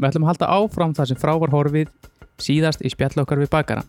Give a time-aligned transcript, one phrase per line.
[0.00, 1.90] Við ætlum að halda áfram þar sem frá var horfið
[2.40, 3.82] síðast í spjall okkar við bakara.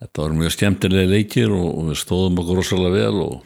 [0.00, 3.36] þetta var mjög skemmtilega leikir og, og við stóðum okkur rosalega vel og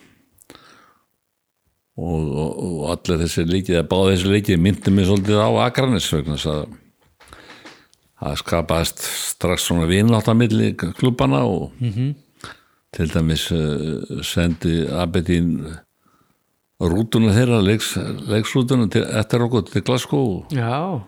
[2.01, 6.09] og, og, og allir þessi leikið eða báði þessi leikið myndi mig svolítið á Akranis
[6.15, 6.63] vegna þess að
[8.21, 12.15] það skapaðist strax svona vináttamilli klubana og -hmm.
[12.97, 15.77] til dæmis uh, sendi Abedín
[16.81, 17.97] rútuna þeirra leiks,
[18.29, 21.01] leiksrútuna til, eftir okkur til Glasgow Já,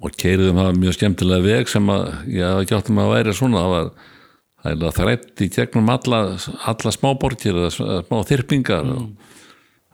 [0.00, 3.64] og keiriðum það mjög skemmtilega veg sem að ég hafði ekki áttum að væri svona
[3.64, 3.90] það var
[4.64, 6.18] það er þrætt í gegnum alla,
[6.68, 9.06] alla smáborgir eða s- smá þyrpingar og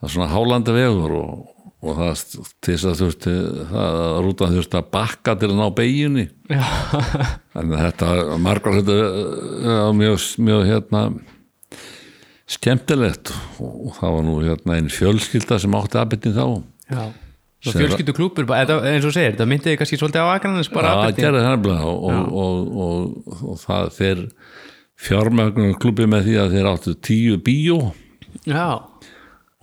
[0.00, 1.45] það er svona hálanda vegur og,
[1.86, 2.25] og það
[2.64, 3.34] til þess að þurfti
[3.71, 6.26] það að rútan þurfti að bakka til að ná beigjunni
[7.56, 8.10] að þetta
[8.43, 11.05] margar þetta uh, mjög, mjög hérna
[12.47, 16.44] skemmtilegt og, og það var nú hérna einn fjölskylda sem átti aðbyttin þá.
[16.93, 17.05] Já.
[17.75, 21.27] Fjölskyldu klúpur, eins og segir, það myndiði kannski svolítið á Akranis bara það Aberdeen.
[21.27, 24.22] gerði það og, og, og, og, og það þeir
[25.06, 27.78] fjármögnum klubi með því að þeir áttu tíu bíó
[28.47, 28.69] Já,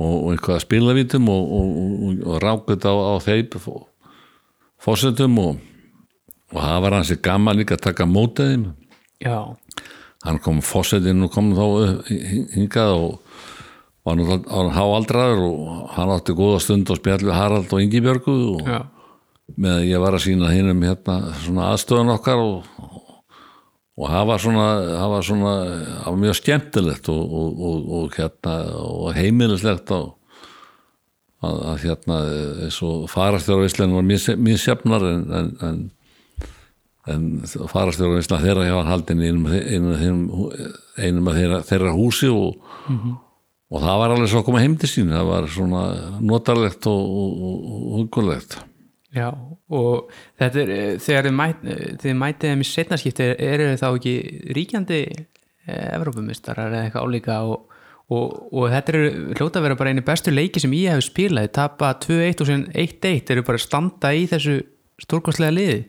[0.01, 3.59] og eitthvað spilavítum og, og, og, og rákut á, á þeim
[4.83, 5.59] fósettum og,
[6.53, 8.07] og það var hansi gaman líka að taka
[9.23, 9.37] já,
[10.25, 11.65] hann kom fósettinn og kom þá
[12.55, 13.22] hingað og
[14.03, 18.81] var á háaldraður og hann átti góða stund og spjallu Harald og Ingibjörgu og já,
[19.55, 22.67] með að ég var að sína hinnum hérna svona aðstöðun okkar og,
[23.95, 25.53] og það var svona það var svona,
[26.01, 30.05] það var mjög skemmtilegt og, og, og, og hérna og heimilislegt að,
[31.47, 32.21] að hérna
[32.67, 35.83] eins og farastjóravislan var mísjafnar en, en, en
[37.11, 39.47] en farastjóravislan þeirra hjá hann haldin einum,
[41.27, 42.61] af þeirra, þeirra húsi og
[43.73, 45.09] og það var alveg svo að koma heim til sín.
[45.13, 45.81] Það var svona
[46.21, 47.17] notarlegt og,
[47.97, 48.59] hugulegt
[49.13, 49.27] já
[49.73, 50.09] og
[50.41, 54.15] þetta er, eh, þegar þið, mæt, eh, þið mætið þeim í setnarskipti eru þá ekki
[54.57, 54.99] ríkjandi
[55.63, 57.37] Evrópumistarar eða eitthvað álíka?
[57.47, 57.69] Og,
[58.11, 61.47] og, og þetta eru hljóta að vera bara einu bestu leiki sem ég hef spilað.
[61.47, 64.59] Þið tapa 2-1 og sen 1-1 eru bara að standa í þessu
[65.01, 65.81] stórkostlega liði.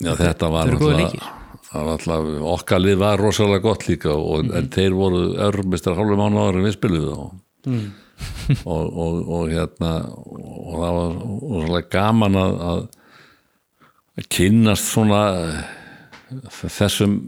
[0.00, 1.39] Já, þetta var náttúrulega
[1.70, 6.22] það var alltaf, okkar lið var rosalega gott líka og, en þeir voru örmistar hálfum
[6.22, 7.34] mánu áður en við spiluðu og,
[8.74, 12.56] og, og, og hérna og það var rosalega gaman að,
[14.20, 15.20] að kynnast svona
[16.60, 17.20] þessum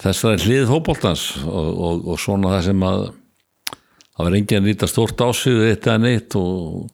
[0.00, 4.88] þessari hlið hópoltans og, og, og svona það sem að það var enginn að nýta
[4.90, 6.86] stórt ásýðu eitt eða neitt og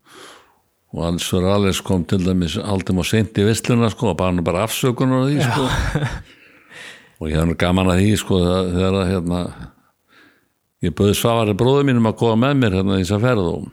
[0.96, 4.32] og hans fyrir alveg kom til dæmis aldrei má seint í vissluna sko og bara
[4.32, 5.66] hann bara afsökunar á því sko
[7.20, 9.40] og ég hef gaman að því sko þegar að hérna
[10.84, 13.66] ég bauði Svavari bróður mínum að koma með mér hérna í þess að ferð og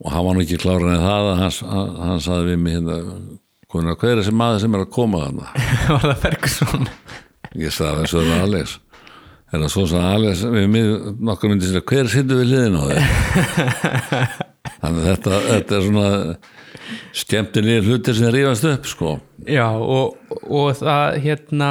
[0.00, 3.00] og hann var nú ekki klára en það að hann, hann saði við mig hérna
[3.70, 5.50] hvernig hver er þessi maður sem er að koma þarna?
[5.94, 6.88] Var það Ferguson?
[7.60, 8.78] Ég sagði þessu er Alex.
[8.78, 8.89] er
[9.50, 10.88] það svo sem Alex við mig
[11.26, 13.04] nokkur myndi sér hver sittur við liðin á þér?
[14.80, 16.10] Þannig að þetta, þetta er svona
[17.16, 19.16] skemmtilega hlutir sem rífast upp sko.
[19.48, 21.70] Já, og, og það hérna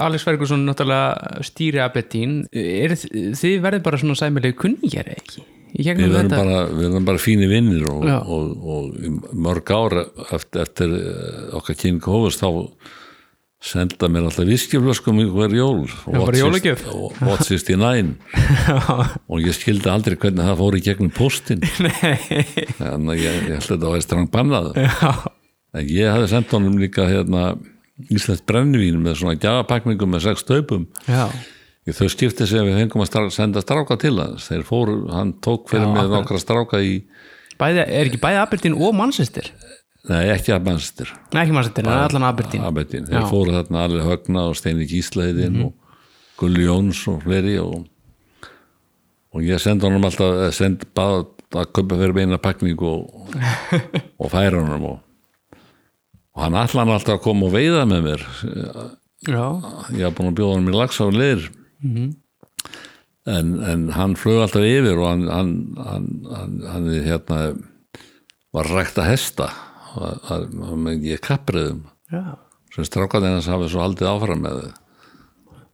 [0.00, 2.42] Alex Ferguson náttúrulega stýri Aberdeen.
[2.50, 5.46] Er, þið verður bara svona sæmilegi kunningjar ekki?
[5.70, 10.00] Við verðum bara, við verðum bara fínir vinnir og, og, og, mörg ár
[10.34, 12.48] eftir, eftir eh, okkar kynning hófust þá
[13.60, 15.84] senda mér alltaf viskiflöskum í hver jól.
[16.08, 18.14] What 69
[19.28, 21.64] og ég skildi aldrei hvernig það fór í gegnum postin
[22.80, 24.72] að ég, ég held að þetta var strang bannað.
[25.76, 27.52] En ég hafði sendt honum líka hérna
[28.10, 30.46] Íslands brennivín með svona gjafapakningum með sex
[31.88, 34.50] Í þau skipti sem við fengum að strá, senda stráka til hans.
[34.50, 36.98] Þeir fóru, hann tók fyrir Já, með nokkra stráka í
[37.60, 39.48] bæði, er ekki bæði Aberdeen og Manchester?
[40.08, 44.06] Nei ekki að mannstir Nei, ekki Manchester, en allan Aberdeen Aberdeen, þeir fóru þarna alveg
[44.08, 45.74] högna og Steini Gísleiðin og
[46.40, 47.84] Gulli Jóns og fleiri og,
[49.34, 53.28] og ég sendi honum alltaf sendi bara að köpa fyrir beina pakning og,
[54.16, 54.98] og færa honum og,
[56.32, 58.26] og hann allan alltaf að koma og veiða með mér
[59.28, 59.44] Já,
[59.92, 61.42] ég haf búin að bjóða honum í lags á leir
[61.84, 67.40] en, en hann flög alltaf yfir og hann hann, hann, hann, hann hérna
[68.56, 69.50] var rægt að hesta
[69.94, 70.44] það
[70.86, 71.82] með ég kappriðum
[72.74, 74.60] sem strákarnir hans hafi svo haldið áfram með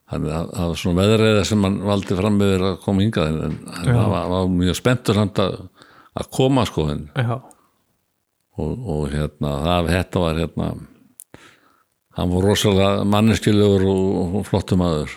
[0.07, 3.57] þannig að það var svona veðreiða sem hann valdi fram með að koma hingað en,
[3.67, 5.57] en hann var, var mjög spenntur samt að,
[6.17, 7.35] að koma sko en, já.
[8.57, 10.69] og, og hérna það þetta var hérna
[12.17, 15.15] hann var rosalega manneskilegur og, og flottum aður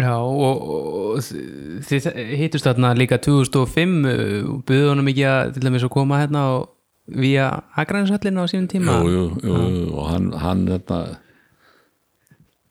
[0.00, 2.06] Já, og, og þi- þið
[2.40, 6.70] hittust þarna líka 2005 og buðu honum ekki að til dæmis að koma hérna og
[7.06, 9.02] vía Akrainshöllin á sínum tíma?
[9.02, 11.02] Jú, jú, jú, jú, og hann, hann hérna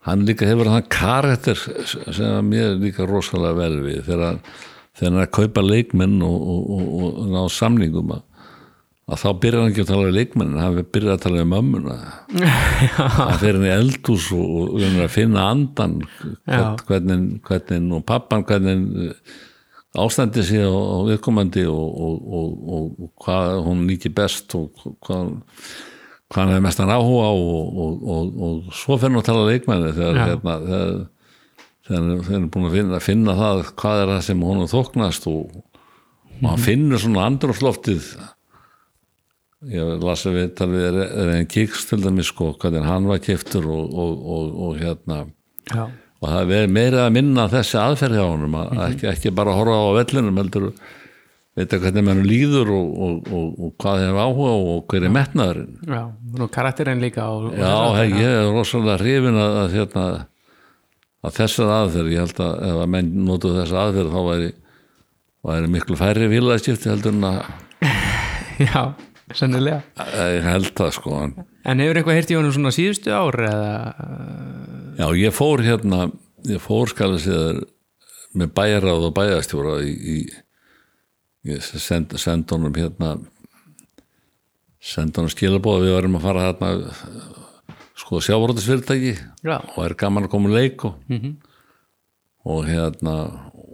[0.07, 4.39] hann líka hefur hann karakter sem mér líka rosalega vel við þegar
[4.97, 8.23] þegar hann er að kaupa leikmenn og, og, og, og ná samningum að,
[9.11, 11.99] að þá byrjar hann ekki að tala um leikmenn hann byrjar að tala um mömmuna.
[13.21, 14.81] Hann fer hann í eldhús og,
[15.11, 19.15] finna andan hvern, hvernig, hvernig og pappan hvernig
[19.99, 20.71] ástandi sé á,
[21.07, 24.69] viðkomandi og, og, og, og, hvað hún líki best og
[25.03, 25.33] hvað
[26.31, 29.47] hvað hann hefur mestan áhuga á og, og, og, og svo fyrir hann að tala
[29.49, 34.45] leikmenni þegar, hérna, þegar, þeir eru búin að finna, finna það hvað er það sem
[34.47, 35.57] hún þóknast og,
[36.41, 38.13] hann finnur svona andrúfsloftið
[39.69, 43.19] ég las að við talið er, er einn kiks til dæmis sko, hvernig hann var
[43.21, 45.19] kiftur og, og, og, og hérna.
[45.69, 45.83] Já,
[46.21, 49.77] og það er meira að minna þessi aðferð hjá honum að ekki, ekki bara horfa
[49.81, 50.68] á vellinum heldur
[51.57, 55.79] veit hvernig mann líður og, og, og, og hvað hefur áhuga og hver er metnaðurinn.
[55.83, 56.03] Já,
[56.39, 60.06] nú karakterinn líka og, og Já, hei, ég er rosalega hrifin að, að, hérna,
[61.25, 64.51] að þessar aðferð, ég held að ef að menn notu þessa aðferð þá væri,
[65.50, 67.41] væri miklu færri vilaðskipti heldur en að
[68.69, 68.81] Já,
[69.35, 69.81] sennilega.
[70.00, 71.35] Að ég held það sko en,
[71.83, 73.74] hefur eitthvað heyrt í honum svona síðustu ár eða
[75.01, 76.06] Já, ég fór hérna
[76.45, 77.68] ég fór skal að segja
[78.38, 80.18] með bæjaráð og bæjastjóra í, í
[81.51, 83.15] ég send, send honum hérna
[84.81, 86.71] send honum skilabóð við varum að fara hérna
[88.01, 89.15] sko sjávarútisfyrirtæki
[89.45, 91.36] Já, og er gaman að koma leik og, Mhm.
[92.45, 93.15] og hérna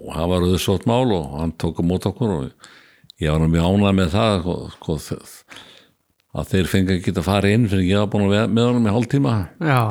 [0.07, 2.51] og hann var auðvitað mál og hann tók á mót okkur og
[3.19, 4.97] ég var mjög ánað með það sko, sko,
[6.37, 8.87] að þeir fengi ekki að fara inn fyrir ég var búin að vera með honum
[8.89, 9.35] í hálftíma.
[9.57, 9.81] Já,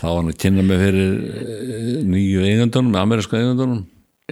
[0.00, 3.82] þá var hann að kynna mig fyrir eh, nýju eigendunum, amerísku eigendunum.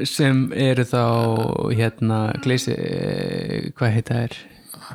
[0.06, 1.02] Sem eru þá
[1.74, 4.38] hérna Gleisi, eh, hvað heita þær?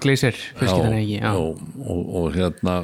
[0.01, 2.77] Gleisir, fjölskyldan Já, og, og, og hérna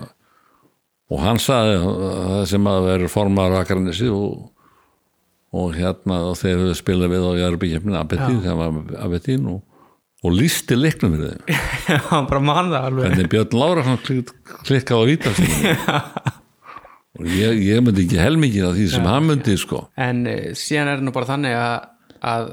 [1.10, 4.44] og hann sagði að það sem að vera formar Akarnesi og,
[5.58, 9.64] og hérna og þeir höfðu spilað við á Jarbíkjefnin Abedín, það var Abedín og,
[10.26, 11.62] og lísti leiknum fyrir þeim.
[11.90, 13.16] Já bara mann það alveg.
[13.16, 14.34] En Björn Lára klik,
[14.68, 15.78] klikkaði á vítastíðinu
[17.20, 19.86] og ég, ég myndi ekki helmikið af því sem hann myndi sko.
[20.00, 21.88] En uh, síðan er nú bara þannig að,
[22.34, 22.52] að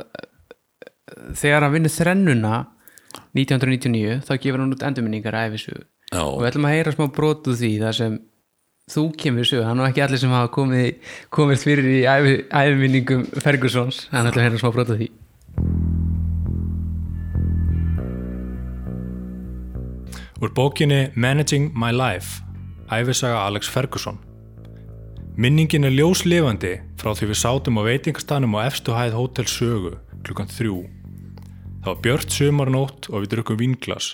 [1.43, 2.55] þegar hann vinnur þrennuna
[3.37, 6.23] 1999 þá gefur hann út endurminningar æfisu Já.
[6.23, 8.19] og við ætlum að heyra smá brotu því þar sem
[8.91, 13.25] þú kemur sög, hann er ekki allir sem hafa komið, komið fyrir í æfi, æfiminningum
[13.43, 15.09] Fergusons, hann ætlum að heyra smá brotu því
[20.37, 22.43] Úr bókinni Managing My Life,
[22.93, 24.19] æfisaga Alex Ferguson.
[25.37, 29.95] Minningin er ljóslifandi frá því við sátum á veitingastanum á efstu hæð Hotel Sögu
[30.27, 30.83] klukkan þrjú.
[31.81, 34.11] Það var björt sumarnótt og við drukkum vinglas.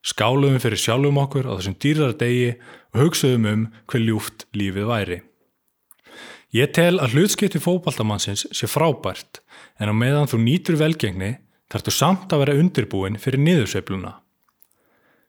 [0.00, 2.54] Skáluðum fyrir sjálfum okkur á þessum dýrar degi
[2.94, 5.18] og hugsaðum um hver ljúft lífið væri.
[6.56, 9.42] Ég tel að hlutskipti fótbaltamannsins sé frábært
[9.76, 11.34] en á meðan þú nýtur velgengni
[11.68, 14.14] þarftu samt að vera undirbúin fyrir niðursveifluna.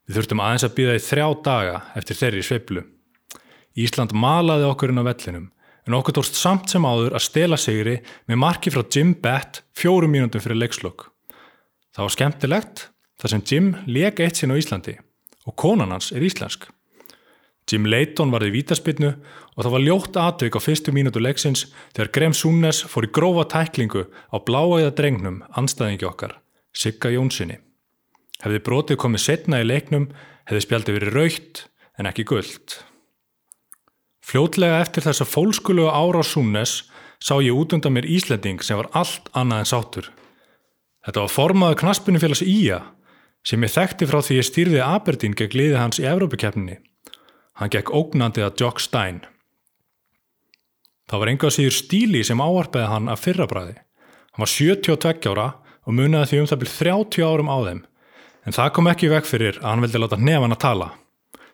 [0.09, 2.81] Við þurftum aðeins að býða í þrjá daga eftir þeirri sveiflu.
[3.77, 5.43] Ísland malaði okkur inn á vellinum,
[5.85, 10.09] en okkur tókst samt sem áður að stela sigri með marki frá Jim Bett fjórum
[10.09, 11.11] mínútum fyrir leikslokk.
[11.93, 12.83] Það var skemmtilegt,
[13.21, 14.97] þar sem Jim leik eitt sinn á Íslandi
[15.45, 16.65] og konan hans er íslensk.
[17.69, 22.13] Jim Leighton var í vítaspinnu og það var ljótt atvik á fyrstu mínútu leiksins þegar
[22.17, 26.39] Graham Súnes fór í grófa tæklingu á bláæða drengnum anstæðingi okkar,
[26.73, 27.61] Sigga Jónssoni.
[28.39, 30.07] Hefði brotið komið setna í leiknum,
[30.47, 31.65] hefði spjaldið verið raukt
[31.99, 32.77] en ekki gullt.
[34.23, 36.83] Fljótlega eftir þessa fólskuluga ára á Súnes
[37.19, 40.11] sá ég út undan mér Íslending sem var allt annað en sátur.
[41.05, 42.79] Þetta var formaður knaspunufélags Ía
[43.47, 46.77] sem ég þekkti frá því ég stýrði Aberdeen gegn liði hans í Evrópikeppninni.
[47.59, 49.23] Hann gekk ógnandi að Jock Stein.
[51.09, 53.79] Það var enga síður stíli sem áarpaði hann af fyrrabræði.
[54.35, 55.47] Hann var 72 ára
[55.83, 57.81] og muniði því um það byrð 30 árum á þeim.
[58.49, 60.85] En það kom ekki vekk fyrir að hann vildi láta nefn að tala.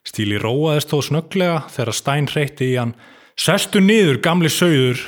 [0.08, 2.94] Stíli róaðist þó snögglega þegar Stein reytti í hann
[3.36, 5.02] Sestu niður, gamli sögður!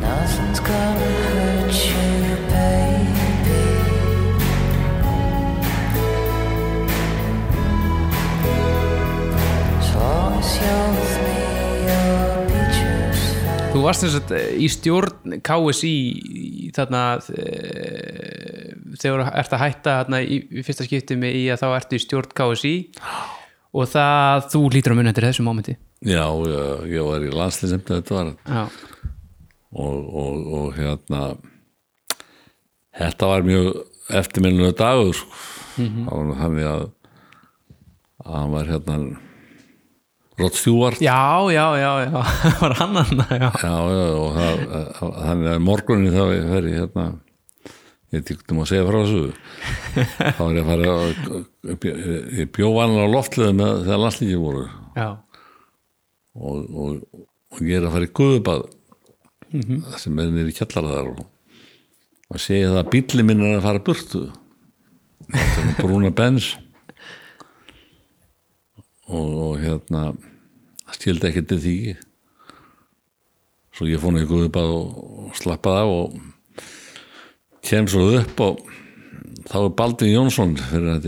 [0.00, 3.60] Nothing's gonna hurt you, baby.
[9.76, 11.36] As long as you're with me,
[11.84, 13.68] you'll be just fine.
[13.74, 14.32] Þú varst þess að
[14.64, 15.94] í stjórn KSI
[16.40, 17.04] í þarna
[17.36, 18.65] e,
[19.00, 21.98] þegar þú ert að hætta þarna í, í fyrsta skipti með í að þá ertu
[21.98, 22.74] í stjórn KSI
[23.76, 25.76] og það þú lítur að munna eftir þessu mómenti
[26.06, 28.32] Já, ég, ég var í landslýsemt þetta var
[29.76, 31.22] og, og, og hérna
[32.96, 33.70] þetta var mjög
[34.16, 35.40] eftirminnulega dagur sko.
[35.76, 36.84] það var þannig að
[38.26, 38.98] að hann var hérna
[40.36, 41.16] Rod Stewart já,
[41.52, 42.22] já, já, já.
[42.60, 43.50] var hann hann já.
[43.62, 43.76] Já,
[44.20, 44.64] og það,
[45.00, 47.06] þannig að morgunin þá fer ég hérna
[48.14, 49.22] ég tíktum að segja frá þessu.
[50.38, 50.90] Þá er ég að fara
[52.40, 54.66] ég bjó hann á loftliðu með þegar landslíkið voru.
[56.36, 58.66] Og, og, og ég er að fara í guðubað
[59.56, 61.24] það sem er í kjallaraðar og,
[62.28, 64.24] og segja það að bíli minn er að fara burtu.
[65.80, 66.52] Brúna bens
[69.06, 70.10] og, hérna
[70.94, 71.78] skildi ekki til því.
[73.76, 74.96] Svo ég fór guðubað og,
[75.26, 76.35] og slappaði af og
[77.66, 78.62] kem svo upp og
[79.46, 81.02] þá er Baldvin Jónsson fyrir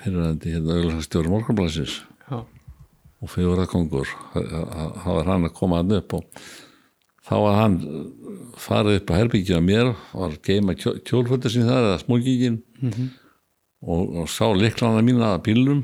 [0.00, 2.00] fyrir þetta hérna auðvitað morgunblæsins
[3.20, 6.44] og fyrir að kongur þá var hann að koma hann upp og
[7.28, 7.78] þá var hann
[8.60, 12.60] farið upp á herbyggja mér var að geima kjólföldur sín þar eða smókingin
[13.80, 15.82] og, og sá liklana mína að bílnum.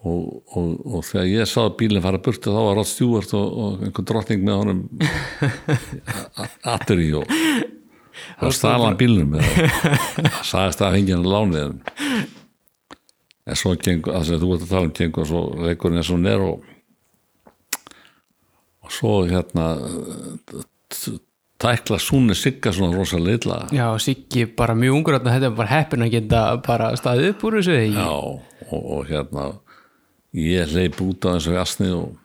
[0.00, 0.20] Og,
[0.56, 3.82] og, og þegar ég sá að bílinn fara burtu þá var Rod Stewart og, og
[3.84, 4.78] einhver drottning með honum
[6.74, 7.34] aftur í og
[8.40, 11.64] það stala hann bílnum það sagðist að fengið hann lánið
[13.50, 16.20] en svo gengur, það sem þú ert að tala um gengur svo leikurinn er svo
[16.20, 16.68] nér og
[18.80, 19.66] og svo hérna
[21.60, 26.06] tækla Súni Sigga svona rosa litla já, Siggi bara mjög ungur þetta er bara heppin
[26.06, 27.76] að geta bara staðið upp úr þessu?
[27.92, 29.50] Já, og, og hérna
[30.36, 32.16] ég leip út á þessu jasni og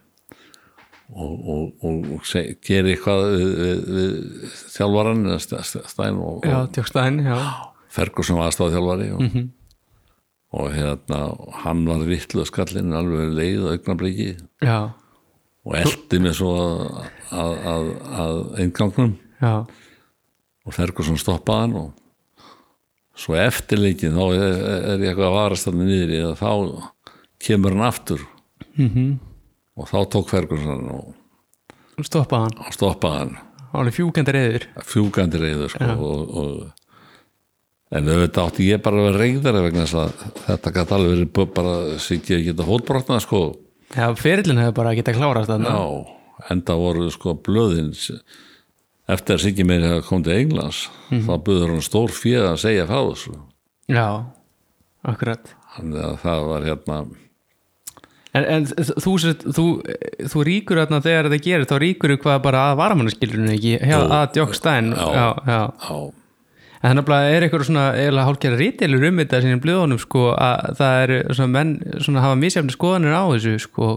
[1.14, 2.30] og, og, og, og
[2.66, 6.56] geri eitthvað við, við, við þjálfaran eða St- St- Stein og, já,
[7.26, 7.38] já.
[7.96, 9.22] Ferguson var aðstáð þjálfari og,
[10.56, 11.20] og hérna
[11.64, 14.32] hann var vittlu skallinn alveg leið augnabliki
[15.66, 16.52] og eldi mig svo
[17.32, 17.92] að, að,
[18.24, 19.54] að, eingangnum já,
[20.66, 21.94] og Ferguson stoppaði hann og
[23.16, 24.58] svo eftir leikin þá er,
[24.92, 26.52] er ég eitthvað að varast þannig niður að þá
[27.46, 28.26] kemur hann aftur.
[28.76, 29.35] Mhm
[29.76, 33.36] og þá tók Ferguson og stoppaði hann, stoppaði hann.
[33.76, 36.96] Hann er fjúkandi reyður fjúkandi reyður sko, og, og,
[37.96, 41.54] en auðvitað átti ég bara að vera reyðara vegna þess að þetta gæti alveg verið
[41.60, 43.42] bara sikið að geta hótbrotnað sko.
[43.96, 45.82] Já, ferillin hefur bara getað klárast já,
[46.52, 47.94] enda voru sko blöðin
[49.12, 50.80] eftir að sikið meiri hafa komið til Englands
[51.12, 53.36] þá buður hann stór fyrir að segja frá þessu.
[53.92, 54.08] Já,
[55.06, 55.54] akkurat.
[55.76, 56.98] Þannig að það var hérna
[58.36, 59.14] En, en þú,
[59.56, 59.66] þú,
[60.34, 64.04] þú ríkur þarna þegar þetta gerir, þá ríkur þú hvað bara að varamannaskilurinn ekki, Jú.
[64.12, 65.08] að Djókstæn Já.
[65.16, 65.98] já, já.
[66.86, 70.76] En þannig að er eitthvað svona eiginlega hálfgerða rítilur um þetta sinni blöðunum sko að
[70.78, 71.72] það eru svona menn
[72.04, 73.88] svona hafa misjafni skoðanir á þessu sko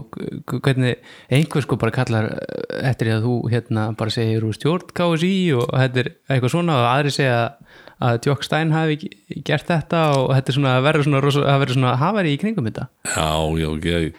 [0.63, 0.95] hvernig
[1.29, 2.31] einhver sko bara kallar
[2.79, 6.79] eftir því að þú hérna bara segir úr stjórn KSI og þetta er eitthvað svona
[6.79, 9.09] og aðri segja að Djók Stein hafi
[9.43, 12.87] gert þetta og þetta er svona að vera svona, að svona hafari í kringum þetta.
[13.11, 14.13] Já, já, ég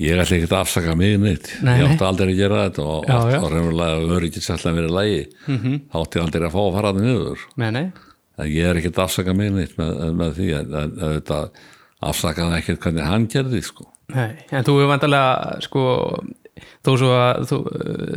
[0.00, 1.48] ég ætla ekki að afsaka mig neitt.
[1.64, 5.22] Nei, ég átti aldrei að gera þetta og reynulega að vera ekki sérlega verið lægi
[5.46, 5.80] -hmm.
[5.90, 7.44] þá átti aldrei að fá að fara það niður.
[7.56, 7.86] Nei, nei,
[8.38, 11.40] en ég er ekki að afsaka mig neitt með, með því en þetta
[12.10, 13.88] afsakaði ekkert hvernig hann gerði sko.
[14.10, 15.82] nei En þú hefur vantarlega sko
[16.86, 18.12] þó svo að þú, uh,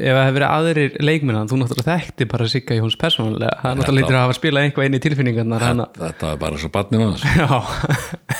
[0.00, 3.56] ef það hefur verið aðrir leikminna þú náttúrulega þekkti bara Sigga Jóns persónulega.
[3.62, 5.88] Það náttúrulega lítur að hafa spilað einhvað inn í tilfinningarnar hana.
[6.00, 7.48] þetta er bara svo barnið já,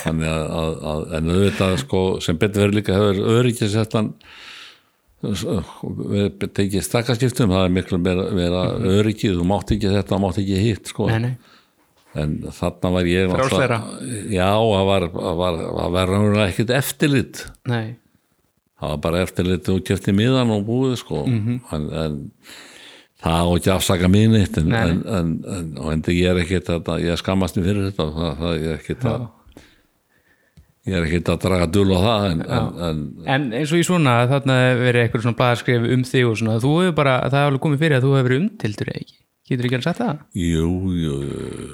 [0.04, 4.04] þannig að, að, að en auðvitað sko, sem betur verið líka hefur öryggis þetta
[5.20, 8.62] við tekið stakkarskiptum það er miklu meira, meira
[9.00, 11.09] öryggið þú mátt ekki þetta, þú mátt ekki hitt sko.
[11.12, 11.35] nei, nei,
[12.20, 13.80] en þarna var ég náttúrulega-
[14.32, 15.09] já, það var,
[15.42, 15.59] var,
[15.99, 17.42] var raunverulega ekkert eftirlit.
[17.68, 17.99] Nei
[18.80, 22.18] það var bara eftirlit og kefti miðan og búið sko en, en
[23.20, 26.72] það á ekki afsaka mín eitt en, en, en, en, og en ég er ekkert
[26.72, 29.28] að, ég skammast mér fyrir þetta það, það ég er ekkert að
[30.88, 33.00] ég er ekkert að draga dul á það en, en, en
[33.37, 36.76] En eins og í svona, þarna verið eitthvað svona blaðarskrif um þig og svona, þú
[36.80, 39.18] hefur bara, það hefur komið fyrir að þú hefur verið umtildur eða ekki.
[39.50, 40.18] Getur ekki alveg sagt það?
[40.38, 41.14] jú, jú,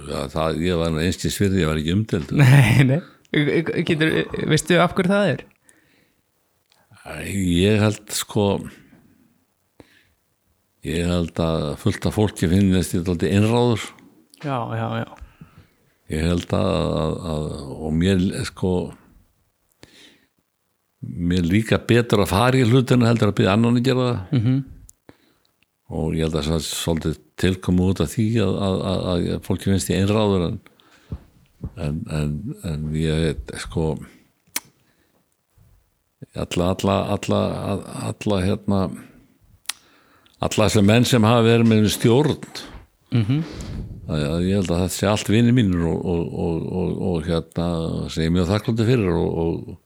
[0.08, 3.00] ja, það, ég var einskis fyrir, ég var ekki umdelt Nei, nei.
[3.86, 4.12] Getur,
[4.48, 5.44] veistu af hverju það er?
[7.30, 8.46] Ég held sko
[10.86, 13.88] ég held að fullt af fólki finnist ég alltaf innráður
[14.44, 15.08] Já, já, já.
[16.12, 16.70] ég held að,
[17.00, 18.72] að, að og mér sko
[21.06, 24.40] mér líka betur að fara í hlutinu heldur að byrja annan að gera það.
[24.40, 24.64] Mm
[25.86, 29.44] og ég held að það er svolítið tilkomu út af því að, að, að, að
[29.46, 30.56] fólki finnst ég einráður en,
[31.76, 32.32] en, en,
[32.66, 33.92] en ég sko
[36.37, 37.40] alla, alla, alla,
[38.11, 38.80] alla hérna
[40.46, 42.37] alla þessi menn sem hafa verið með stjórn.
[44.06, 47.25] Að, að ég held að þetta sé allt vinni mínur og, og, og, og, og
[47.26, 47.68] hérna
[48.12, 49.78] sem ég mjög þakklandi fyrir og, og,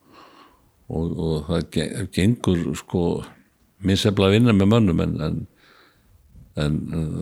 [0.90, 3.04] og, og það ge- gengur sko
[3.86, 5.38] misefla að vinna með mönnum en, en,
[6.60, 6.76] en,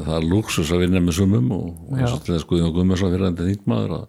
[0.09, 2.09] það er lúksus að vinna með sumum og, og Já.
[2.11, 4.09] svo til þess Guðjón Guðmjörsson fyrir enda þingmaður að,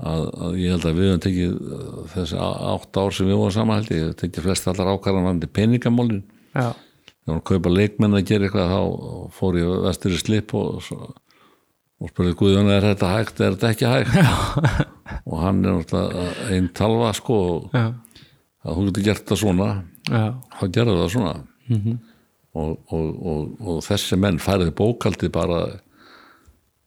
[0.00, 3.54] að, að ég held að við höfum tekið uh, þessi átt ár sem við vorum
[3.56, 6.22] saman held ég, tekið flest allar ákvarðan vandi peningamálin.
[6.52, 6.70] Já,
[7.22, 8.80] þegar hann kaupa leikmenn að gera eitthvað þá
[9.36, 10.88] fór ég vestur í slip og,
[12.02, 14.88] og spurði Guðjón er þetta hægt, er þetta ekki hægt?
[15.28, 17.36] Og hann er náttúrulega einn talva sko
[17.68, 17.90] já,
[18.64, 19.66] að hún getur gert það svona
[20.08, 20.22] já,
[20.56, 21.34] þá gerði það svona.
[22.52, 25.60] Og, og, og, og þessi menn færði bókaldi bara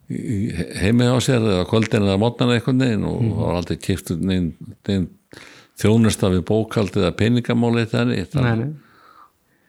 [0.10, 0.38] í- í
[0.82, 4.52] heimi á sér eða kvöldin eða mótnana einhvern veginn og það var aldrei kiptur neinn
[4.88, 5.08] neinn
[5.82, 7.86] þjónusta við bókaldi eða peningamáli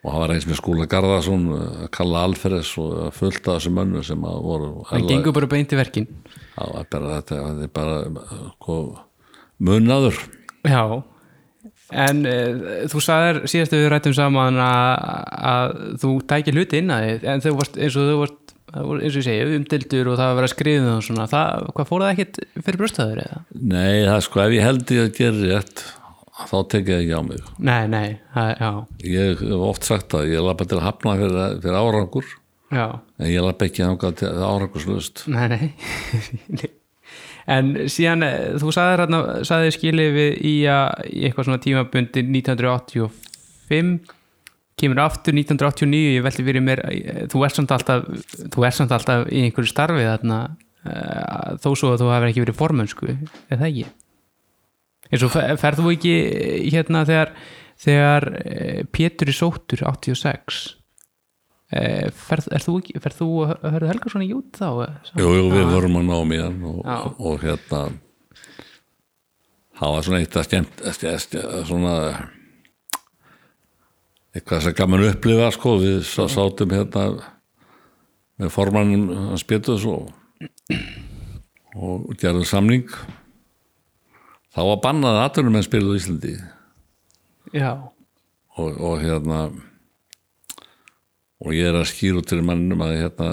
[0.06, 1.46] og það var eins með skúla Garðarsson
[1.90, 5.78] Kalla Alferes og fullt af þessum mönnum sem að voru Það gengur bara beint í
[5.80, 6.06] verkin.
[6.54, 7.96] það var bara þetta það er bara
[8.54, 8.76] sko,
[9.66, 10.20] munnaður
[10.66, 10.82] Já,
[12.06, 14.92] en uh, þú sagðir síðast að við rættum saman að,
[15.50, 18.45] að þú tækir hluti inn að þið, en varst eins og þú varst, það var,
[18.74, 21.90] eins og ég segi, umdildur og það var að vera skriðið og svona, það, hvað
[21.90, 23.38] fór það ekkit fyrir brjóstaður eða?
[23.60, 25.84] nei það sko ef ég held ég að gera rétt
[26.36, 30.44] þá tekið það ekki á mig Nei, nei, það, ég hef oft sagt að ég
[30.44, 32.32] lappa til að hafna fyrir, fyrir árangur
[32.74, 32.88] já,
[33.22, 33.86] en ég lappa ekki
[34.18, 36.68] til árangurslust nei, nei.
[37.56, 42.26] en síðan, eh, þú sagðir hérna, sagðir skilið við í, að, í eitthvað svona tímabundi
[42.26, 44.15] 1985
[44.76, 48.06] kemur aftur 1989 ég velti fyrir mér, eh, þú ert samt alltaf
[48.52, 50.40] þú ert samt alltaf í einhverju starfi þarna
[50.84, 53.86] eh, þó svo að þú hefur ekki verið formönsku, er það ekki?
[55.06, 57.32] eins og fer- ferð þú ekki eh, hérna þegar
[57.76, 58.24] þegar
[58.96, 60.60] Pétur er sóttur 86
[61.72, 64.68] eh, ferð, er þú ekki ferð þú að hörðu Helgason í jút þá?
[65.20, 67.82] jú, jú, við vorum að ná mér og, og, og hérna
[69.76, 71.94] það var svona eitt að skemmt ske- ske- svona
[74.36, 77.06] eitthvað sem gaman upplifa sko, við sá- sátum hérna
[78.36, 80.10] með formannum hans Péturs og,
[81.76, 82.90] og gerðum samning.
[84.56, 86.34] Þá var bannað að atvinnum en spiluðu í Íslandi.
[87.56, 87.70] Já,
[88.56, 89.40] og, og hérna
[91.36, 93.26] og ég er að skýra út til mannum að hérna,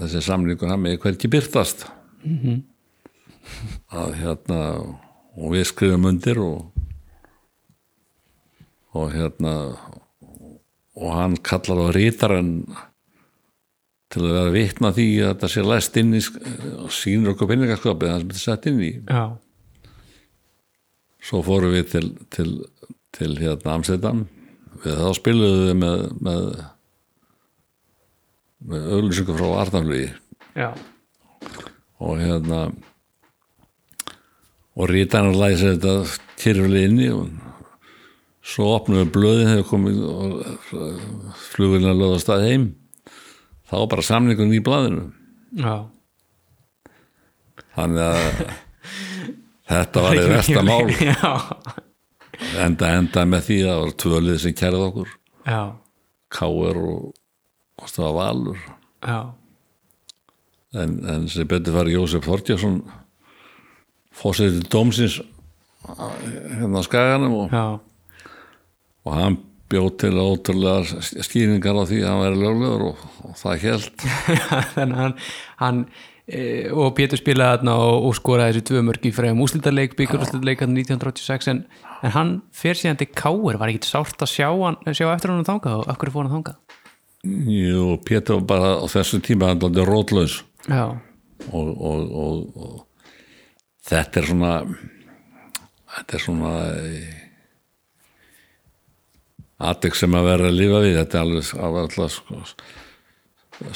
[0.00, 1.86] þessi samlingur hann með hverki byrtast
[3.92, 4.58] að hérna
[5.32, 6.68] og við skrifum undir og
[8.92, 9.54] og hérna
[11.02, 12.50] og hann kallar á rítaran
[14.12, 16.20] til að vera vitna því að þetta sé læst inn í
[16.92, 18.92] sýnir okkur penningaskapið það sem þetta sett inn í.
[19.08, 19.24] Já,
[21.22, 22.48] svo fórum við til, til,
[23.14, 24.24] til hérna Amsterdam.
[24.82, 26.48] Við þá spiluðum við með með,
[28.72, 30.08] með auglýsingu frá Arnaflugi
[30.58, 30.70] já.
[32.02, 32.64] Og hérna
[34.72, 37.30] og rítanar læsir þetta kyrfili inni og
[38.42, 40.36] svo opnum við blöðin þegar komið og
[41.52, 42.68] flugurinn að löða stað heim.
[43.70, 45.06] Þá bara samningun í blaðinu.
[45.56, 45.76] Já,
[47.76, 48.42] þannig að
[49.72, 50.88] þetta var í versta mál
[52.62, 55.14] enda enda með því að það var tvölið sem kærið okkur.
[55.46, 55.62] Já,
[56.32, 58.66] Káur og var Valur.
[59.02, 59.20] Já,
[60.78, 62.80] en, en sem betur fari Jósef Þortjarsson
[64.16, 65.20] fórsætti dómsins
[65.82, 67.80] hérna á skaganum og, já,
[69.06, 69.38] og hann
[69.72, 74.04] bjóð til ótrúlega skýringar á því að hann væri löglegur og, og það held
[74.74, 75.14] þannig að hann,
[75.62, 75.80] hann
[76.26, 80.66] e, og Pétur spilaði þarna og, og skoraði þessi tvö mörg í fræðum úslitaleik, byggjurúslitaleik
[80.66, 81.64] 1986 en,
[82.02, 85.48] en hann fer síðan til Káir var ekki sárt að sjá, hann, sjá eftir hann
[85.48, 86.78] þangað og akkur fór hann þangað?
[87.22, 90.40] Jú, Pétur var bara á þessum tíma hann var rótlaus.
[90.70, 93.06] Og, og, og, og
[93.88, 94.54] þetta er svona
[95.92, 96.52] þetta er svona
[99.70, 102.40] aðeins sem að vera að lifa við þetta er alveg, alveg alltaf sko,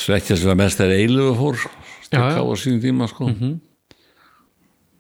[0.07, 1.71] svekkja sem að mest er eilugu fór já.
[2.09, 3.31] stikka á sínum tíma sko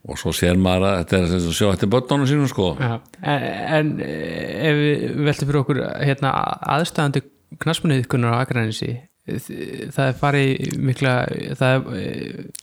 [0.06, 2.92] og svo sér maður að þetta er þess að sjá eftir börnunum sínum sko já.
[3.22, 6.34] en, en eh, ef við veltum fyrir okkur hérna,
[6.76, 7.24] aðstæðandi
[7.62, 8.94] knaspunniðkunar á Akranesi
[9.26, 11.16] það er farið mikla
[11.58, 12.62] það er eh,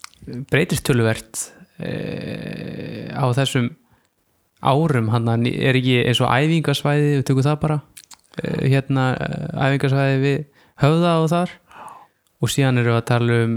[0.49, 1.41] breytist töluvert
[1.83, 3.71] e, á þessum
[4.63, 7.92] árum hann er ekki eins og æfingasvæði við tökum það bara e,
[8.41, 10.39] hérna eh, æfingasvæði við
[10.83, 11.53] höfða og þar.
[12.43, 13.53] Og síðan eru að tala um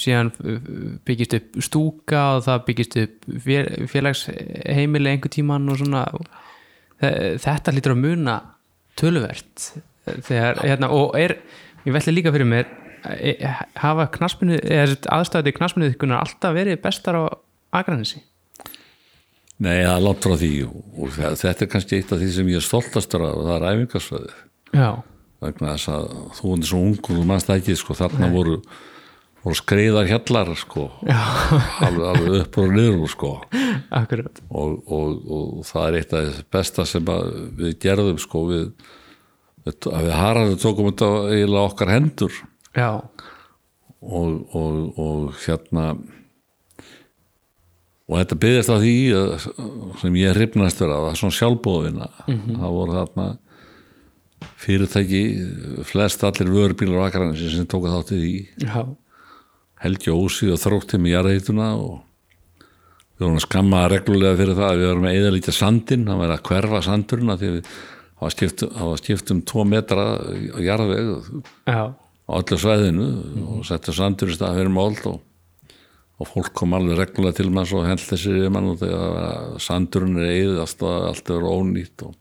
[0.00, 0.60] síðan eh,
[1.08, 6.06] byggist upp stúka og það byggist upp fél- félagsheimili einhver tíman og svona.
[7.00, 8.38] Þe- þetta lítur að muna
[9.00, 9.66] töluvert
[10.26, 11.36] þegar, hérna, og er
[11.86, 12.66] ég veldi líka fyrir mér
[13.80, 15.88] hafa aðstæði knaspinu
[16.18, 17.22] alltaf verið bestar á
[17.72, 18.20] Akranesi
[19.60, 20.52] Nei, það er langt frá því.
[20.70, 23.66] Og þetta er kannski eitt af því sem ég er stoltastur af og það er
[23.74, 24.38] æfingarsvæði
[24.76, 24.90] já,
[25.40, 26.06] vegna þess að
[26.38, 28.56] þú er svo ungur og mannst ekki sko, þarna voru,
[29.44, 33.32] voru skreiðar hjallar sko, alveg, alveg upp og niður sko.
[34.48, 37.12] og, og, og það er eitt af þess besta sem
[37.58, 38.70] við gerðum sko, við,
[39.66, 42.40] við, við harðum tókum þetta eiginlega okkar hendur.
[42.76, 42.90] Já,
[44.00, 45.92] og, og, og hérna
[48.10, 49.46] og þetta byggðist á því að,
[50.00, 53.28] sem ég hrifnast vera, það var svona sjálfbóðina það voru þarna
[54.60, 55.22] fyrirtæki
[55.86, 58.82] flest allir vörubílar á Akranessi sem tóka þáttið í já,
[59.84, 62.00] Helgi Ósi og þróttum í jarðheituna og
[63.14, 66.22] við vorum að skamma reglulega fyrir það að við vorum að eða lítið sandinn, það
[66.24, 67.72] var að hverfa sandurinn af því að við
[68.20, 68.64] það var skipt,
[69.00, 71.10] skipt um tvo metra á jarðveg
[71.70, 73.08] á öllu svæðinu
[73.46, 75.20] og setja sandur í stað fyrir mold og,
[76.20, 80.18] og fólk kom alveg reglulega til manns og held þessi við mann og þegar sandurinn
[80.20, 82.16] er eigið allt, allt er ónýtt og,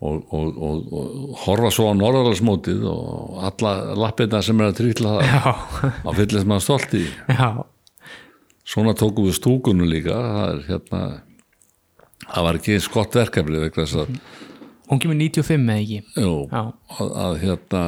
[0.00, 5.50] og, og, og, horfa svo á norðalarsmótið og alla lappirna sem er að trýtla það
[6.08, 7.04] á fyllist maður stolt í.
[7.28, 7.50] Já,
[8.68, 11.02] svona tókum við stúkunum líka það er hérna
[12.28, 14.14] það var ekki eins gott verkefni vegna þess að,
[14.88, 16.00] hún kemur 95 eða ekki?
[16.24, 16.72] Jú, að,
[17.26, 17.82] að hérna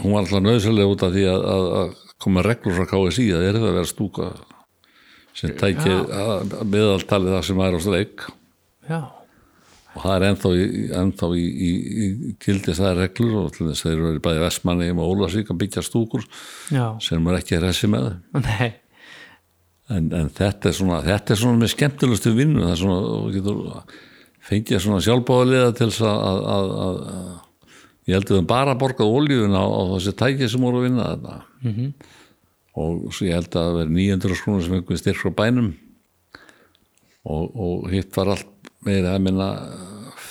[0.00, 1.94] hún var alltaf nöðsynlega út af því að, að, að
[2.24, 4.30] koma reglur frá KSI að er það að vera stúka
[5.34, 8.24] sem tæki að meðaltalið það sem er á sleik
[8.88, 9.00] já,
[9.94, 10.64] og það er ennþá í,
[11.00, 11.72] ennþá í, í,
[12.06, 15.52] í gildis það er reglur og til þess að þeir eru bæði Vestmanni og Ólasík
[15.52, 16.24] að byggja stúkur
[16.74, 18.10] já, sem er ekki ressi með.
[18.38, 18.72] Nei.
[19.92, 23.32] En, en þetta er svona þetta er svona með skemmtilegustu vinnu það er svona, þú
[23.34, 23.58] getur
[24.44, 26.22] fengið svona sjálfbáðaliða til þess að,
[26.54, 27.34] að, að, að
[28.08, 31.08] ég held að við bara borgað oljuna á, á þessi tæki sem voru að vinna
[31.14, 31.92] þetta -hmm.
[32.82, 35.74] og svo ég held að það veri 900 skrúnur sem einhvern styrk frá bænum.
[37.24, 39.48] Og, og hitt var allt meira að minna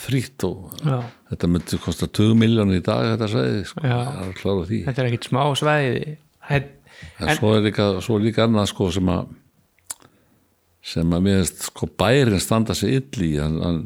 [0.04, 1.00] frýtt og já,
[1.32, 4.34] þetta myndi kosta 20 miljónir í dag þetta segði, sko, það
[4.86, 6.18] þetta er ekkit smá svæði.
[6.50, 6.68] Hæ-
[7.20, 9.32] en, svo er líka, svo er líka annað sko sem að
[10.84, 13.32] sem að mér finnst sko bærin standa sig ill í.
[13.40, 13.84] Hann, hann,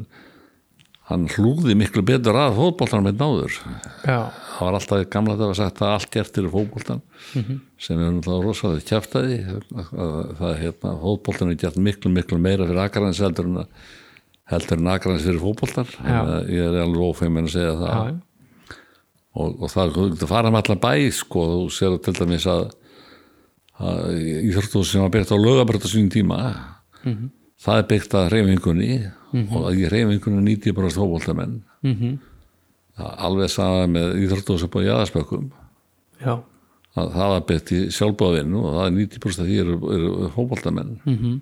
[1.08, 3.54] hann hlúði miklu betur að fótboltan með náður
[4.04, 7.00] já, það var alltaf gamla þetta var sagt að allt gert til fótboltan
[7.80, 12.82] sem er náttúrulega rosaði kjæftæði það er hérna, fótboltan er gert miklu miklu meira fyrir
[12.84, 13.66] Akranis heldur en
[14.52, 16.20] heldur en Akranis fyrir fótboltan Já.
[16.48, 18.10] ég er alveg ófeim að segja það.
[18.10, 18.18] Já,
[19.38, 22.64] og, og það þú getur farið með allan bæ sko, þú sér til dæmis að,
[23.78, 24.18] að
[24.48, 26.40] íþróttuhús sem var byggt á lögabröta sínum tíma
[27.62, 28.30] það er byggt að
[29.32, 31.56] reyfingunni og í reyfingunni 90% fótboltamenn.
[31.86, 32.18] Mhm,
[32.98, 35.50] alveg saman með íþróttuhús upp á jæðaspökkum
[36.18, 36.34] já,
[36.96, 40.92] það, það var byggt í sjálfbáðvinnu og það er 90% af því eru, eru fótboltamenn.
[41.06, 41.34] Mhm,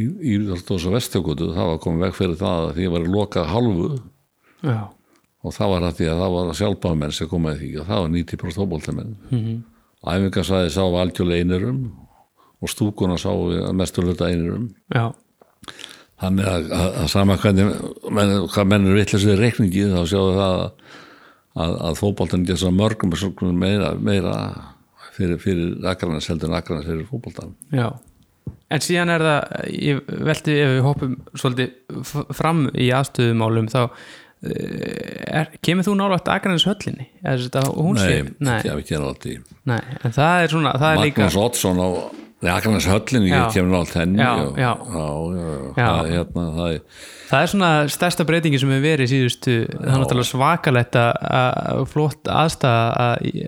[0.00, 3.50] í, í íþróttuhús á vestjókutu það var komið veg fyrir það að því var lokað
[3.52, 3.90] hálfu.
[4.64, 4.80] Já,
[5.46, 8.10] og það var að því að það var sjálfbáðmenn sem komaði því og það var
[8.16, 9.14] 90% fótboltamenn.
[9.30, 9.56] Mhm,
[10.06, 11.78] æfingarsæði sá algjörlega einirum
[12.62, 15.10] og stúkuna sá við að mestu hluta einirum já,
[16.22, 17.70] þannig að, að, að sama hvernig
[18.16, 20.66] menn, hvað menn er vitlega reikningi þá sjáðu það að,
[21.64, 23.14] að, að fótboltan getur svo mörgum
[23.60, 24.34] meira, meira
[25.16, 27.90] fyrir, fyrir akranas heldur en akranas fyrir fótboltan Já,
[28.72, 35.42] en síðan er það ég velti ef við hoppum svolítið fram í aðstöðumálum þá eh,
[35.42, 35.98] er, kemur þú
[36.70, 37.10] höllinni?
[37.20, 41.42] Eða þetta, hún sé, Nei, nei, ekki við það er svona það er líka, Magnús
[41.44, 41.88] Oddsson á
[42.44, 43.46] Nei, Akranas höllin, Já.
[43.46, 44.72] ég kemur nátt henni Já, og- já.
[45.76, 45.86] já.
[45.86, 46.80] Það, er hérna, það er
[47.30, 52.28] það er svona stærsta breytingi sem hefur verið síðustu, það er náttúrulega svakalegt að- flott
[52.28, 52.82] aðstæða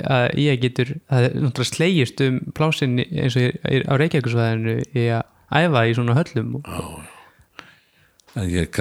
[0.08, 4.78] að, ég getur það er náttúrulega slegist um plásin eins og í- í- á Reykjavíkusvæðinu
[4.96, 5.22] í að
[5.52, 6.56] æfa í svona höllum
[8.48, 8.72] ég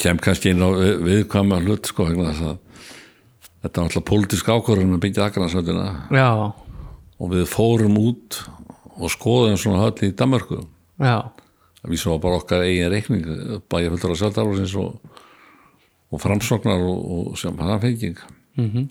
[0.00, 5.28] kem kannski inn á við- viðkvæma hlut sko þetta var alltaf pólitísk ákvörðun að byggja
[5.28, 6.52] Akranashöllina Já,
[7.20, 8.40] og við fórum út
[8.98, 10.60] og skoðum svona höll í Danmarku
[11.02, 11.16] já,
[11.82, 13.24] við svo bara okkar eigin reikning
[13.72, 15.18] bæja fullur af sjálfdarflóðsins og,
[16.12, 18.18] og framsóknar og, og sem hafenging
[18.56, 18.86] mm -hmm.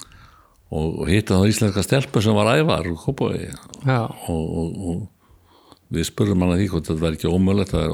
[0.71, 3.53] og, og hitta þá íslenska stelpu sem var ævar og kópaði
[3.85, 5.07] já, og,
[5.91, 7.91] við spurðum hann að því hvort þetta verði ekki ómögulegt það er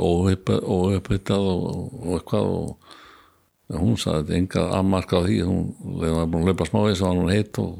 [0.67, 2.78] óupphittað og, og eitthvað og
[3.82, 5.63] hún sagði þetta enga afmarka á því hún,
[6.00, 7.72] þegar hún var búin að laupa smá við svo var hún heitt og,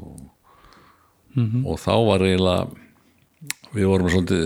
[1.64, 2.87] og þá var eiginlega
[3.74, 4.44] við vorum svolítið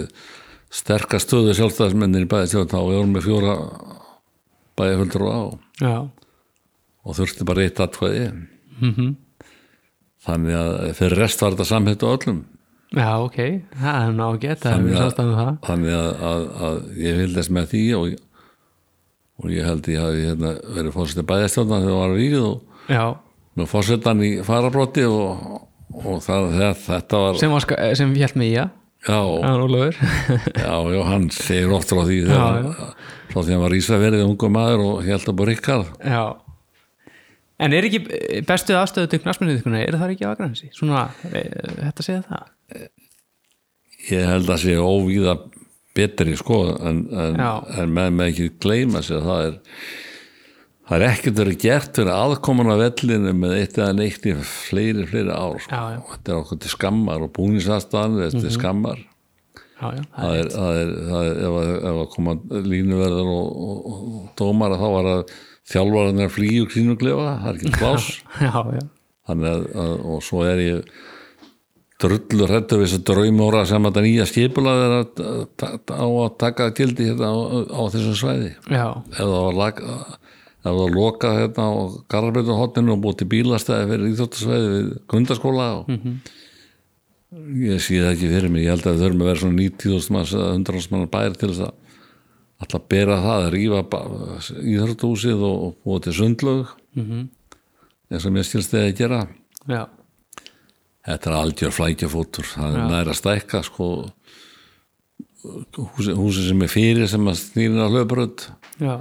[0.73, 2.79] sterka stöðu sjálfstæðismennir í bæði stjórn þá.
[2.81, 3.57] Við vorum með fjóra
[4.81, 5.41] bæði földur á
[5.83, 5.97] já.
[7.05, 8.25] og þurfti bara eitt atkvæði.
[8.81, 9.13] Mm
[10.23, 12.37] þannig að fyrir rest var þetta samhitt á öllum.
[12.95, 13.39] Já, ok,
[13.75, 15.57] það er ná að geta það er Þannig við að- það.
[15.67, 18.13] þannig að, að, að ég fylgdist með því og,
[19.43, 23.05] og ég held ég hafi hérna, verið fórsetið bæðastjórna þegar það var vikið og Já,
[23.59, 25.43] með fórsetan í farabróti og,
[26.05, 26.47] og það,
[26.87, 27.67] þetta var sem, var,
[27.99, 28.65] sem ég held mig í já,
[30.63, 32.69] já, já, hann segir oft frá því þegar,
[33.33, 36.25] frá því hann var ísverið ungu maður og held að bara ykkar Já.
[37.63, 38.01] En er ekki
[38.47, 40.71] bestu aðstöðu til knastmyndiðkuna, er það ekki Akranesi?
[40.75, 41.43] Svona, e,
[41.79, 42.87] þetta segja það.
[44.09, 45.37] Ég held að sé óvíða
[45.95, 49.59] betri sko en, en, en með með ekki gleyma sér það er
[50.93, 55.07] það er ekkert verið gert fyrir aðkoman af vellinu með eitt eða neitt í fleiri,
[55.09, 55.73] fleiri ár sko.
[55.73, 56.01] Já, já.
[56.13, 58.51] þetta er okkur til skammar og búningsaðstæðan þetta Mhm.
[58.51, 59.01] er skammar
[59.83, 62.35] Já, það það er, er, það er, það er ef, að, ef að koma
[62.69, 65.33] línuverður og, og, og dómara þá var að
[65.73, 68.07] þjálfarinn er flýju klínuglefa það er ekki plás
[69.33, 70.93] að, að, og svo er ég
[72.03, 76.33] drullur hrættu við þessu draumóra sem að þetta nýja skipulað er að, að, á að
[76.43, 77.37] taka gildi hérna á,
[77.71, 80.22] á þessum svæði Já, ef það var lag, ef
[80.63, 81.73] það var lokað hérna á
[82.13, 85.93] Garabreitunhotninu og búið til bílastæði fyrir íþjóttasvæði við grundaskóla og
[87.63, 90.17] ég sé það ekki fyrir mig ég held að það þurfum að vera svona 90.000
[90.17, 91.73] manns eða 100.000 mann bæri til þess að
[92.63, 93.83] alltaf bera það að rífa
[94.61, 96.77] íþjóttahúsið og, og búið til sundlög
[98.13, 99.21] eins og mér skilst þegar að gera.
[99.73, 99.83] Já,
[101.03, 103.87] Þetta er aldjör flækjafótur, það er næra stækka sko.
[105.43, 108.45] Húsi, húsi sem er fyrir sem að snýrin á hlauparöld
[108.79, 108.93] já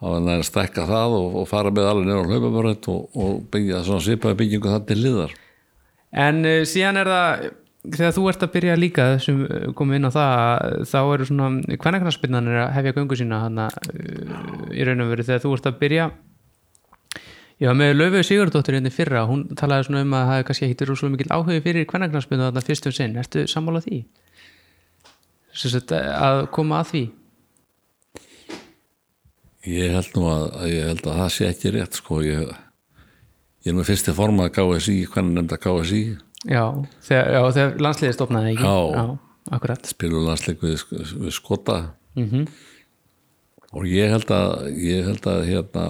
[0.00, 3.42] það er næra stækka það og, og fara með alveg nefnir á hlauparöld og, og
[3.52, 5.36] byggja svona svipaði byggingu það til liðar
[6.16, 7.48] En uh, síðan er það
[7.86, 9.42] þegar þú ert að byrja líka sem
[9.78, 14.86] komið inn á það þá eru svona hvernaknarsbyrnanir að hefja göngu sína hana, uh, í
[14.86, 16.08] raun og veru þegar þú ert að byrja.
[17.62, 20.98] Já, með Laufey Sigurdóttir hérna fyrra, hún talaði svona um að það kannski ekki verið
[21.00, 24.00] svo mikil áhugi fyrir hvernaknarsbyrna þarna fyrstum sinn, ertu sammála því?
[25.56, 27.04] Sagt, að koma að því
[29.66, 32.20] Ég held nú að, að ég held að það sé ekki rétt sko.
[32.22, 32.54] Ég,
[33.66, 36.04] ég er með fyrsti forma KSI, hvernig nefnda KSI
[36.46, 36.62] Já,
[37.02, 38.70] þegar, já, þegar landsliðið stopnaði ekki?
[38.70, 39.04] Já.
[39.56, 39.88] akkurat.
[39.90, 41.78] Spilur landsleik við, við skota.
[42.14, 42.46] Mm
[43.76, 45.86] og ég held að ég held að hérna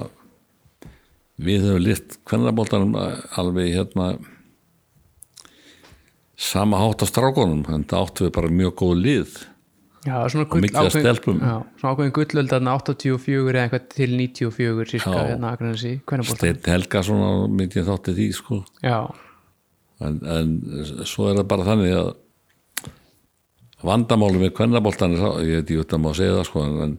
[1.36, 4.14] við höfum lift kvennabóltanum alveg hérna
[6.36, 9.36] sama hátt á strákonum en það áttu við bara mjög góð lið
[10.06, 11.40] Já, svona gull stelpum.
[11.42, 15.24] Já, svona ákveðin gullöld þarna 84 eða eitthvað til 94 sírka Já.
[15.32, 15.94] hérna Akranesi,
[16.30, 18.60] Steinn Helgason á myndi ég þátti því sko.
[18.86, 19.00] Já,
[20.06, 20.54] en, en
[21.08, 22.12] svo er það bara þannig að
[23.86, 26.96] vandamáli með kvennabóltan ég veit ég veit að má segja það sko en,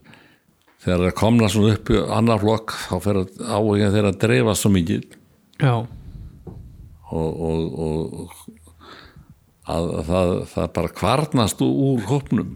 [0.84, 4.74] þegar það komna svona upp í annar flokk þá fer áhugin þeirra að dreifa svo
[4.76, 5.08] mikið.
[5.64, 5.74] Já,
[7.08, 8.58] og, og, og
[9.68, 12.56] að, að það, það bara kvarnast úr hópnum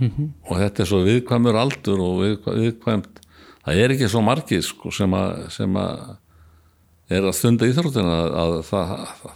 [0.00, 3.20] og þetta er svo viðkvæmur aldur og viðkvæm, viðkvæmt
[3.64, 6.16] það er ekki svo margir sko, sem, að, sem að
[7.12, 8.92] er að stunda íþróttina að, að það,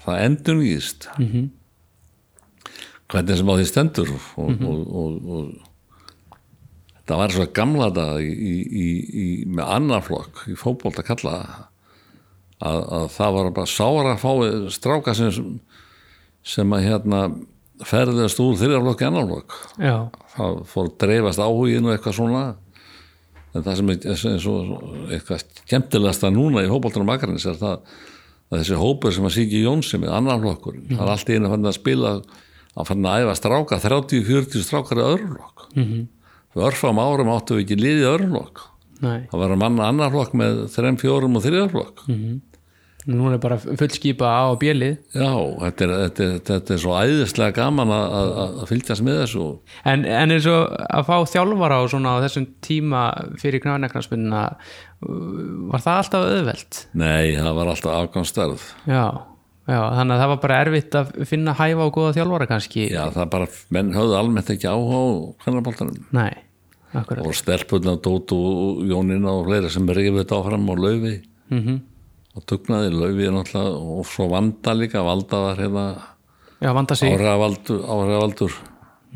[0.06, 1.48] það endur nýðist -hmm.
[3.12, 5.50] hvernig sem á því stendur og, og, og, og
[7.06, 8.88] það var svo gamla dag í, í, í,
[9.24, 11.34] í, með annar flokk í fótbolt að kalla
[12.58, 14.32] að, að það var bara sára að fá
[14.72, 15.60] stráka sem,
[16.42, 17.20] sem að hérna
[17.84, 19.56] ferðast úr þriðarflokk í annar flokk.
[19.76, 19.96] Já,
[20.36, 22.44] það fór að dreifast áhugin og eitthvað svona.
[23.56, 24.72] En það sem er eins og
[25.14, 27.78] eitthvað skemmtilegasta núna í hópoltunum Akarins er það
[28.46, 31.50] að þessi hópur sem að Siki Jónsi með annar flokkur það er allt í einu
[31.50, 32.12] fann að spila
[32.76, 35.64] að fann að æfa stráka 30-40 strákar í öðrum flokk.
[35.74, 36.02] Mm -hmm.
[36.52, 38.60] fyrir örfam árum áttu við ekki liðið í öðrum flokk.
[39.00, 39.20] Nei.
[39.30, 42.04] Það var að manna annar flokk með 3-4 og 3 flokk
[43.06, 47.54] Nú er bara fullskipa á bjelið já, þetta er, þetta, er, þetta er svo æðislega
[47.54, 49.46] gaman að, að, að fylgjast með þessu.
[49.86, 53.04] En, en eins og að fá þjálfara og svona á þessum tíma
[53.38, 54.42] fyrir knæðnæknarspunna
[55.70, 56.82] var það alltaf auðvelt?
[56.98, 59.04] nei, það var alltaf afgangsstærð Já,
[59.68, 62.90] já, þannig að það var bara erfitt að finna hæfa og góða þjálfara kannski.
[62.90, 65.06] Já, það bara, menn höfðu almennt ekki áhuga á
[65.44, 66.32] kvennarboltanum Nei,
[66.90, 67.22] akkurat.
[67.22, 71.60] Og stelpunna og Dótu og Jónina og fleira sem rifið þetta áfram á laufi mm
[71.60, 71.84] -hmm.
[72.36, 75.86] Og dugnaði er náttúrulega og svo vanda líka, valda var hérna
[76.60, 78.58] áhrifavaldur áhrifavaldur.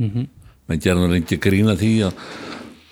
[0.01, 2.23] Menn gerðum ekki grína því að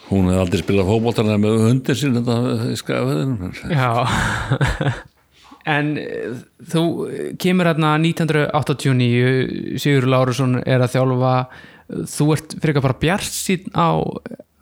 [0.09, 2.37] hún hefði aldrei spilað fótboltana með hundir sín þetta
[2.73, 3.91] í skafæðinu Já.
[5.69, 6.37] En eh,
[6.71, 6.83] þú
[7.41, 11.33] kemur hérna 1989 Sigur Lárusson er að þjálfa.
[12.09, 14.01] Þú ert fyrir bara bjart sín á,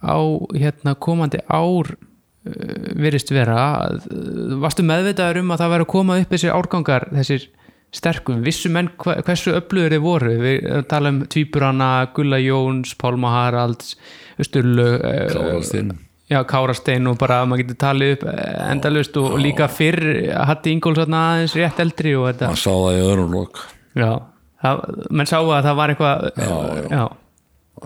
[0.02, 0.18] á
[0.56, 1.94] hérna komandi ár
[2.46, 3.60] eh, virðist vera
[4.62, 7.46] varstu meðvitaður um að það væri að koma upp þessir árgangar, þessir
[7.96, 13.94] sterkum, vissu menn hversu öflugur þeir voru, við tala um tvíburana, Gulla Jóns, Pálma Haralds
[14.42, 14.90] Sturlu
[15.32, 15.94] Klárast inn
[16.26, 18.24] Já, Kárastein og bara maður getur talið upp
[18.66, 20.02] endalust og, og líka fyrr
[20.48, 22.16] Hatti Ingóls aðeins rétt eldri
[22.50, 23.36] maður sá það í öðrum
[24.64, 24.82] það,
[25.20, 26.88] menn sáu að það var eitthvað Já, já.
[26.90, 27.04] já.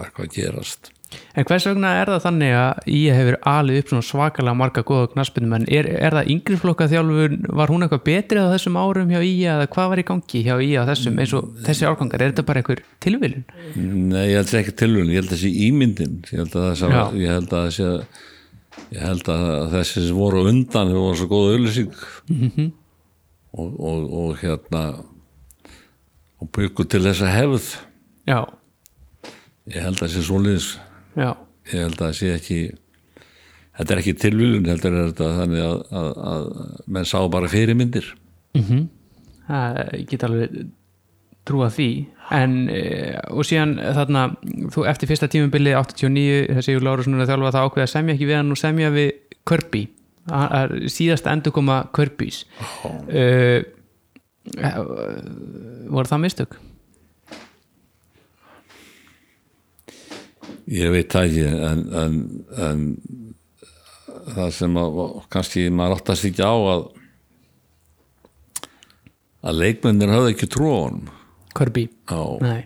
[0.06, 0.90] eitthvað gerast
[1.34, 5.48] En hvers vegna er það þannig að Ía hefur alið upp svakalega marga góða knaspinu
[5.56, 9.18] en er, er það yngri flokka þjálfur var hún eitthvað betri á þessum árum hjá
[9.26, 12.30] Ía eða hvað var í gangi hjá Ía á þessum eins og þessi árgangar, er
[12.34, 13.44] þetta bara einhver tilviljun?
[13.74, 16.18] Nei, ég held ekki tilvun, ég held þessi ímyndin.
[16.30, 17.88] Ég held að þessi, ég held að þessi
[18.90, 21.90] ég held að þessi sem voru undan þau voru svo góð auðlýsing
[22.30, 22.70] Mhm.
[23.58, 24.84] og, og, og hérna
[26.40, 27.66] og byggu til þessa hefð.
[28.30, 28.44] Já,
[29.74, 30.68] ég held að þessi svoleiðis
[31.20, 31.30] já,
[31.70, 32.61] ég held að það sé ekki
[33.78, 36.50] þetta er ekki tilvílun heldur er þetta þannig að, að, að
[36.96, 38.11] menn sá bara fyrirmyndir.
[39.50, 40.59] Það ég get alveg
[41.48, 41.90] trúa því.
[42.37, 42.83] En e,
[43.33, 44.26] og síðan þarna
[44.74, 48.14] þú eftir fyrsta tímubili 89 þessi Sigur Lárusson er að þjálfa það ákveða að semja
[48.14, 49.11] ekki við hann og semja við
[49.48, 49.83] Kirby
[50.28, 52.42] Það er síðast endur koma Kirbys
[52.85, 53.61] uh,
[55.90, 56.59] voru það mistök?
[60.70, 62.16] Ég veit það ekki en, en,
[62.68, 62.83] en
[64.37, 64.98] það sem að,
[65.33, 66.85] kannski maður áttast ekki á að
[69.50, 70.48] að leikmennir höfðu ekki
[72.11, 72.61] Já, nei.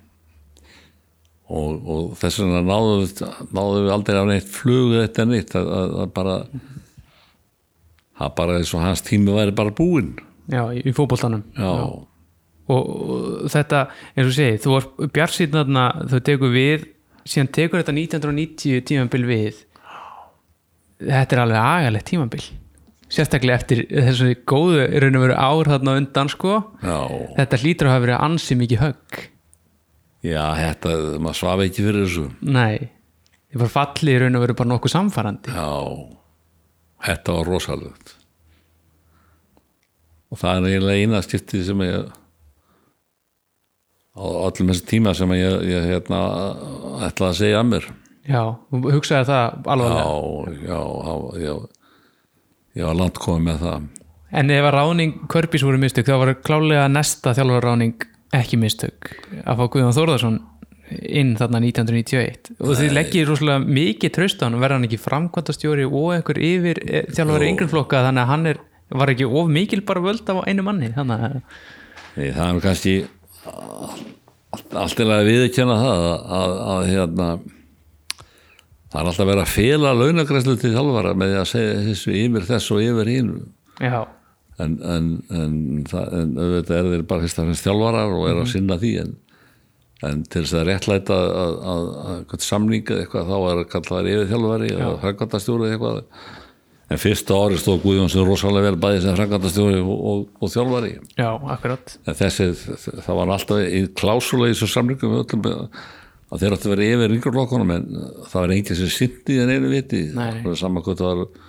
[1.54, 3.20] Og, og þess vegna náðu, við-
[3.54, 6.36] náðu við aldrei á neitt flugu þetta neitt að, að, að bara
[8.18, 10.14] það bara eins og hans tími væri bara búinn.
[10.50, 11.44] Já, í, í fótboltanum.
[11.56, 12.02] Já, og,
[12.74, 13.84] og þetta,
[14.16, 16.86] eins og segi þú var bjarsýtn þarna, þú tekur við
[17.28, 19.62] síðan tekur þetta 1990 tímabil við.
[21.04, 22.42] Þetta er alveg agalegt tímabil.
[23.14, 26.56] Sérstaklega eftir þessu góðu raun og veru ár þarna undan sko.
[26.82, 26.98] Já,
[27.38, 29.22] þetta hlýtur að hafa verið ansi mikið högg.
[30.24, 32.26] Já þetta, maður svaf ekki fyrir þessu.
[32.48, 32.90] Nei,
[33.52, 35.54] ég var fallið raun og veru bara nokkuð samfarandi.
[35.54, 35.70] Já,
[37.10, 38.14] þetta var rosalegt.
[40.32, 42.14] Og það er eiginlega eina skiptið sem ég
[44.14, 46.20] á öllum þessi tíma sem ég, ég hérna,
[47.08, 47.88] ætlaði að segja að mér.
[48.24, 50.04] Já, hugsaði það alvarlega?
[50.04, 51.54] Já, já, já, já.
[52.74, 53.90] Ég var langt komið með það.
[54.34, 59.12] En ef að ráning Körbís voru mistök þá var klálega næsta þjálfarráning ekki mistök.
[59.44, 60.40] Að fá Guðjón Þórðarsson
[60.90, 65.86] inn þarna 1991 og þið leggir rosalega mikið tröst á hann verða hann ekki framkvæmtastjóri
[65.88, 68.02] og einhver yfir eh, þjálfari yngri flokka?
[68.08, 68.60] Þannig að hann er,
[69.00, 70.90] var ekki of mikil bara völd af einu manni?
[70.94, 71.38] Þannig að
[72.14, 72.94] Nei, það er kannski
[73.44, 77.28] allt- til að viðkjanna það að, að, að hérna
[78.94, 82.70] það er alltaf verið að fela launagræslu til þjálfara með að segja þessu yfir þess
[82.74, 83.32] og yfir hín
[83.82, 83.98] já,
[84.62, 85.58] en, en, en,
[85.90, 88.92] það, en auðvitað er þeir bara fyrst að finnst þjálfarar og er að sinna því
[89.02, 89.12] en,
[90.06, 93.98] en til þess að réttlæta að, að, að, að samninga eitthvað þá er að kalla
[93.98, 96.00] þær yfir þjálfari eða frangandastjóri eitthvað
[96.94, 100.92] en fyrsta ári stóð Guðjón sem rosalega vel bæði sem frangandastjóri og, og, og þjálfari.
[101.18, 101.96] Já, akkurat.
[102.06, 102.50] En þessi,
[103.04, 107.72] það var alltaf í klásula í þessu samlingum að þeir áttu að vera yfir yngreflokkunum
[107.74, 107.88] en
[108.28, 110.04] það var enginn sem syndi en einu viti.
[110.14, 111.42] Saman hvað það var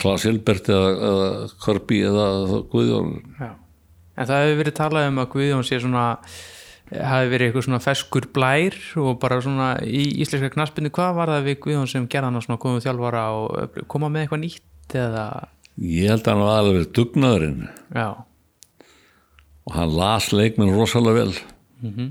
[0.00, 1.28] Klaas Hilbert eða, eða
[1.64, 2.28] Körbi eða
[2.72, 3.12] Guðjón.
[3.40, 3.50] Já.
[4.20, 6.06] En það hefur verið talað um að Guðjón sé svona
[6.90, 11.46] hafi verið eitthvað svona feskur blær og bara svona í íslenska knaspinu hvað var það
[11.46, 15.26] við Guðjón sem gerða hann að svona komið þjálfara og koma með eitthvað nýtt eða,
[15.78, 17.68] ég held að hann var alveg dugnaðurinn.
[17.94, 18.08] Já,
[19.68, 22.10] og hann las leikmenn rosalega vel.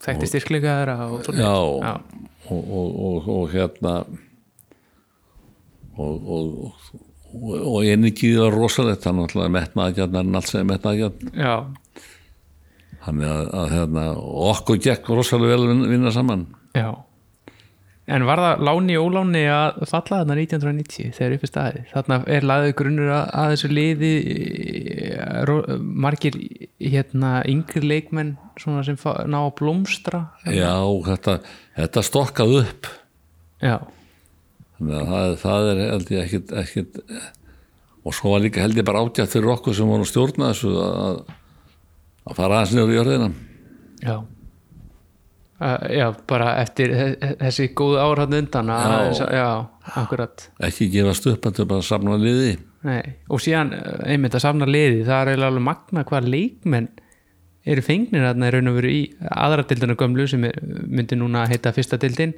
[0.00, 1.54] Þekkti styrkleika þeirra og svona já,
[1.84, 2.26] Já.
[2.50, 3.94] Og, og, og, og hérna
[6.00, 6.48] og og,
[7.36, 9.04] og, og einingið var rosalegt.
[9.04, 11.52] Hann náttúrulega metnaðgjarn en allt sem metnaðgjarn já,
[13.06, 14.08] hann er að, að hérna,
[14.50, 16.46] okkur gekk rosalega vel að vinna- saman.
[16.76, 16.90] Já.
[18.10, 21.82] En var það láni og óláni að falla þarna 1990 þegar uppi staði?
[21.92, 24.10] Þarna er laðið grunnur að, að þessu liði
[25.14, 26.38] eh, margir
[26.82, 28.80] hérna yngri leikmenn sem
[29.30, 30.74] ná að blómstra já,
[31.06, 31.36] þetta,
[31.78, 32.90] þetta stokkað upp.
[33.62, 33.76] Já,
[34.78, 37.00] þannig að það, það er held ég ekkit, ekkit
[38.00, 41.22] og svo var líka held ég bara ágætt fyrir okkur sem voru stjórna þessu að,
[42.28, 43.30] að fara aðeins niður í jörðina.
[44.04, 44.16] Já.
[45.60, 49.26] Uh, já, bara eftir þe- þessi góðu ár hann undan að, Já.
[49.36, 49.48] já,
[50.00, 50.46] akkurat.
[50.64, 52.54] Ekki gefast upp þetta er bara að samna liði.
[52.80, 53.02] Nei.
[53.28, 56.86] og síðan uh, einmitt að safna liði það er eiginlega alveg magna hvað leikmenn
[57.68, 59.02] eru fengnir þarna í raun og veru í
[59.36, 60.56] aðra dildina gömlu sem er,
[60.88, 62.32] myndi núna heita fyrsta dildin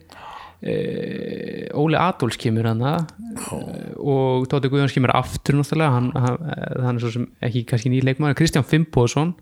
[0.67, 6.43] uh, Óli Adolfs kemur hann og Tóti Guðjóns kemur aftur náttúrulega hann, hann,
[6.89, 9.37] hann er svo sem ekki kannski ný leikmaður Kristján Fimboðsson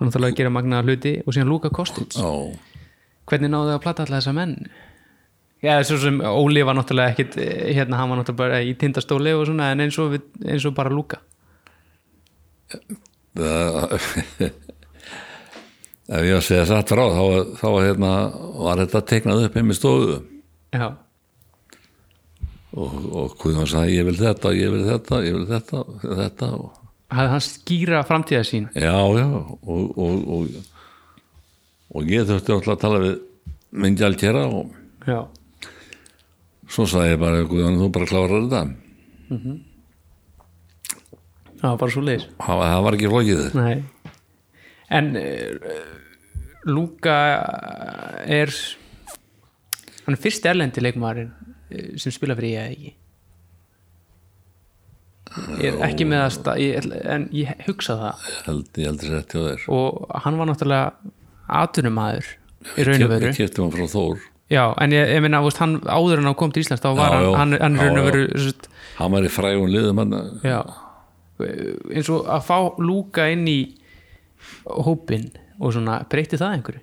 [0.00, 2.16] hann náttúrulega að gera magnaða hluti og síðan Luka Kostic.
[2.16, 2.30] Já,
[3.28, 4.54] hvernig náðu þau að plata alltaf þessa menn?
[5.60, 9.32] Já, svo sem Óli var náttúrulega ekkit eh, hérna, hann var náttúrulega bara í tindastóli
[9.36, 11.18] og svona en eins og, við, eins og bara Luka.
[13.36, 13.94] Það
[16.16, 17.24] ef ég að segja satt frá þá,
[17.60, 18.12] þá hérna,
[18.64, 20.14] var þetta teiknað upp heim í stofu.
[20.74, 20.86] Já,
[22.78, 25.82] og, og Guðjón sagði ég vil þetta, ég vil þetta, ég vil þetta
[26.20, 26.79] þetta og,
[27.10, 28.68] hafði hann skýra framtíða sín.
[28.74, 30.48] Já, já og, og, og,
[31.94, 33.16] og ég þurfti alltaf að tala við
[33.70, 34.76] myndi allt gera og
[35.08, 35.24] Já,
[36.68, 38.62] svo sagði ég bara Guðjón þú bara klárar þetta.
[41.60, 43.42] Það var bara svo leis það, það var ekki flókið.
[43.56, 44.14] Nei.
[44.90, 45.72] En uh,
[46.68, 47.16] Luka
[48.28, 48.52] er
[50.04, 51.30] hann er fyrst erlendi leikmaðurinn
[51.70, 52.96] eh, sem spila fyrir ég eða ekki
[55.60, 58.26] Ég er ekki með að sta, ég, en ég hugsa það.
[58.26, 61.14] Ég held, ég held og hann var náttúrulega
[61.60, 62.32] atunumæður
[62.76, 63.30] í raun og veru.
[63.30, 64.26] ég kefti hann frá Þór.
[64.50, 67.22] Já, en ég, ég veist, hann áður en hann kom til Íslands þá var Já,
[67.22, 67.30] já.
[67.38, 68.24] hann, hann, raun og veru
[68.98, 70.02] hann var í frægum liðum
[71.40, 73.58] eins og að fá Lúka inn í
[74.66, 76.82] hópin og svona breytti það einhverju?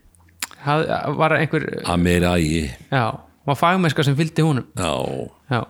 [0.63, 0.85] Haf,
[1.19, 2.63] var einhver að meira ægi.
[2.89, 3.05] Já,
[3.47, 4.65] var fagmennska sem fylgdi honum?
[4.77, 4.93] Já,
[5.51, 5.61] já.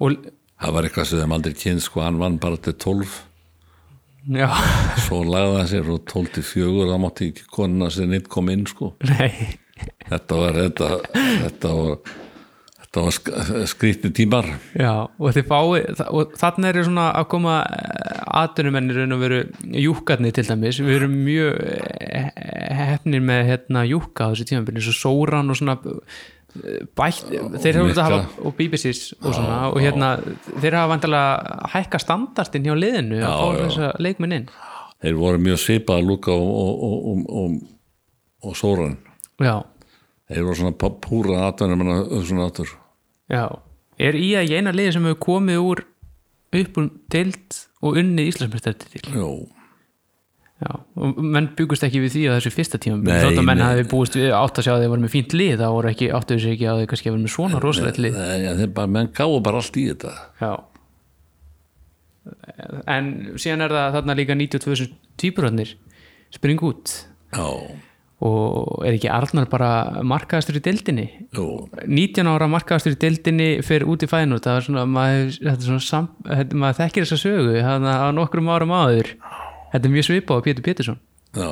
[0.00, 0.16] Og
[0.64, 3.14] það var eitthvað sem þeim aldrei kynst sko, hann vann bara til 12
[4.40, 4.48] já,
[5.04, 8.50] svo lagði hann sér frá 12 til 4 það mátti ekki konuna sem neitt kom
[8.52, 8.94] inn sko.
[9.12, 9.58] nei.
[10.04, 12.12] Þetta var þetta, þetta var
[12.94, 13.30] þetta var sk
[13.72, 14.46] skrítni tímar.
[14.78, 17.56] Já, og fái og þannig er svona að koma
[18.38, 19.40] aðdunumennir raun og veru
[19.82, 22.30] júkkarnir til dæmis, við erum mjög eh,
[22.78, 26.22] hefnir með hérna júkka á þessu eins og Sóran og svona eh,
[26.94, 27.32] bætt,
[27.62, 30.10] þeir hafa hafa og BBC's og svona og hérna,
[30.62, 33.60] þeir hafa vantilega hækka standartinn hjá liðinu að fá já.
[33.64, 34.48] þessa leikminn inn.
[35.04, 37.56] Þeir voru mjög svipað að lúka og, og, og,
[38.44, 38.96] og, sóran
[39.42, 39.56] Já,
[40.30, 41.90] þeir voru svona púra atvinnum
[42.22, 42.70] svona aftur
[43.32, 43.48] já.
[43.98, 45.84] Er í að eina liði sem hefur komið úr
[46.54, 49.28] upp um deild og unnið Íslandsmestari til Jó,
[50.62, 50.70] Já,
[51.02, 54.14] og menn byggust ekki við því á þessu fyrsta tíma þótt að menn hafi búist
[54.14, 56.52] við átt að sjá að þeir voru með fínt lið þá voru ekki, áttu þessu
[56.52, 58.18] ekki að þeir kannski vera með svona rosalegt lið.
[58.60, 60.12] þeir bara, menn gáðu bara allt í þetta.
[60.38, 60.52] Já.
[62.94, 64.86] En síðan er það þarna líka 92
[65.20, 65.74] týpuröðnir
[66.38, 66.94] spring út.
[67.34, 67.48] Já,
[68.24, 69.70] og er ekki Arnar bara
[70.06, 71.08] markaðastur í deildinni?
[71.34, 71.48] Jú,
[71.82, 75.84] 19 ára markaðastur í deildinni fyrir út í fæðinu það er svona, maður, er svona
[75.84, 76.08] sam,
[76.54, 79.12] maður þekkir þessa sögu þannig að á nokkrum árum áður
[79.74, 81.02] þetta er mjög svipað á Pétur Pétursson.
[81.34, 81.50] Já.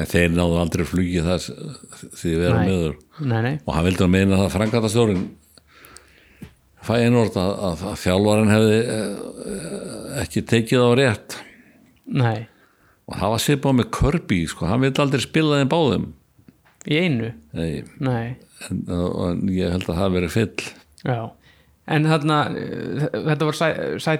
[0.00, 1.46] En þeir náðu aldrei að flugja það
[2.16, 5.24] því við erum meður nei, nei, og hann vildi að meina það frangatastjórin
[6.86, 9.18] fæ einort að, að, að þjálfarinn hefði eh,
[10.22, 11.36] ekki tekið á rétt.
[12.10, 12.38] Nei.
[13.10, 16.08] Og það var svipað með Kirby sko, hann vildi aldrei spila þeim báðum.
[16.88, 18.38] Í einu, Nei, nei.
[18.70, 20.68] En, en ég held að það verið fyll.
[21.04, 21.18] Já,
[21.90, 24.16] en þarna eh, þetta var sætt sæ,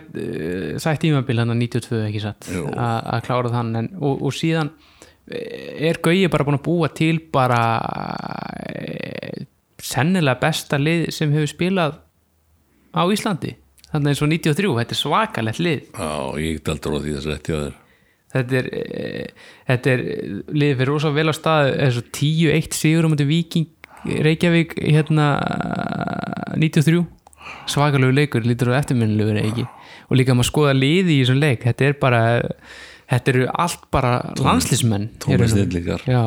[0.83, 2.51] sæ tímabil hann 92 ekki satt?
[2.75, 4.73] Að klára þann en, og, og síðan
[5.31, 7.61] er Gauji bara búin að búa til bara
[9.81, 12.01] sennilega besta lið sem hefur spilað
[12.91, 13.55] á Íslandi?
[13.91, 15.87] Þannig eins og 93, þetta er svakalegt lið.
[15.99, 17.73] Já, ég daldur á því þess að
[18.31, 19.05] þetta er, e,
[19.66, 20.03] þetta er
[20.55, 23.66] liðið fyrir rosa vel á stað eins og 10-1 sigur um þetta Víking
[24.01, 25.27] Reykjavík hérna
[26.57, 27.03] 93
[27.70, 29.66] svakalegu leikur lítur á eftirminnilegur ekki.
[30.11, 32.22] Og líka maður skoða liði í þessum leik þetta er bara
[33.11, 35.11] þetta eru allt bara landslísmenn
[36.07, 36.22] já.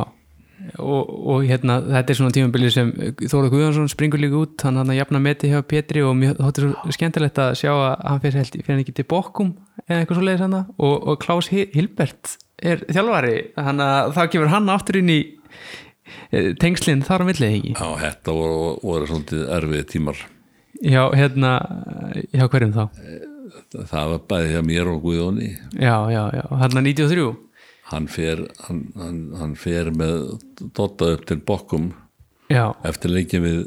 [0.79, 2.91] Og, og hérna þetta er svona tímabilið sem
[3.27, 6.69] Þóra Guðjónsson springur líka út hann hann að jafna meti hjá Pétri og mér þóttir
[6.71, 9.49] svo skemmtilegt að sjá að hann fyrir, held, fyrir hann ekki til Bokkum
[9.89, 14.21] eða eitthvað svo leiðis hann og, og Klaus Hi- Hilbert er þjálfari þannig að þá
[14.37, 15.19] kemur hann aftur inn í
[16.31, 17.73] eh, tengslinn þar á millið ekki?
[17.75, 20.23] Já, þetta voru, voru svolítið erfið tímar
[20.83, 21.53] já hérna
[22.33, 22.83] hjá hverjum þá?
[23.73, 25.49] Það var bæði hjá mér og Guðjóni.
[25.79, 26.43] Já já já.
[26.51, 27.31] Hann að 93
[27.93, 30.39] hann fer, hann, hann, hann fer með
[30.75, 31.91] Dotta upp til Bokkum
[32.51, 32.71] já.
[32.87, 33.59] eftir leikið við,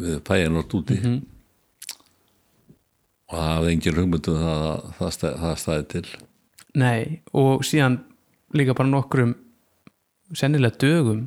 [0.00, 0.98] við Pæjanort úti.
[3.30, 6.06] Og það hafði engin hugmyndu það, að það, stæ, það stæði til.
[6.80, 7.00] Nei,
[7.34, 8.00] og síðan
[8.56, 9.34] líka bara nokkrum
[10.34, 11.26] sennilega dögum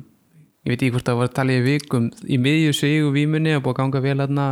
[0.64, 2.08] ég veit ekki hvort það var að tala í vikum.
[2.24, 4.46] Í miðju sig og vímunni að búið að ganga vel aðna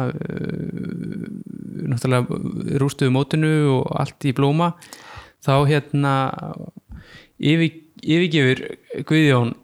[1.92, 4.74] náttúrulega rústuðu mótinu og allt í blóma.
[5.42, 6.14] Þá hérna
[7.42, 9.56] yfir, yfirgefur Guðjón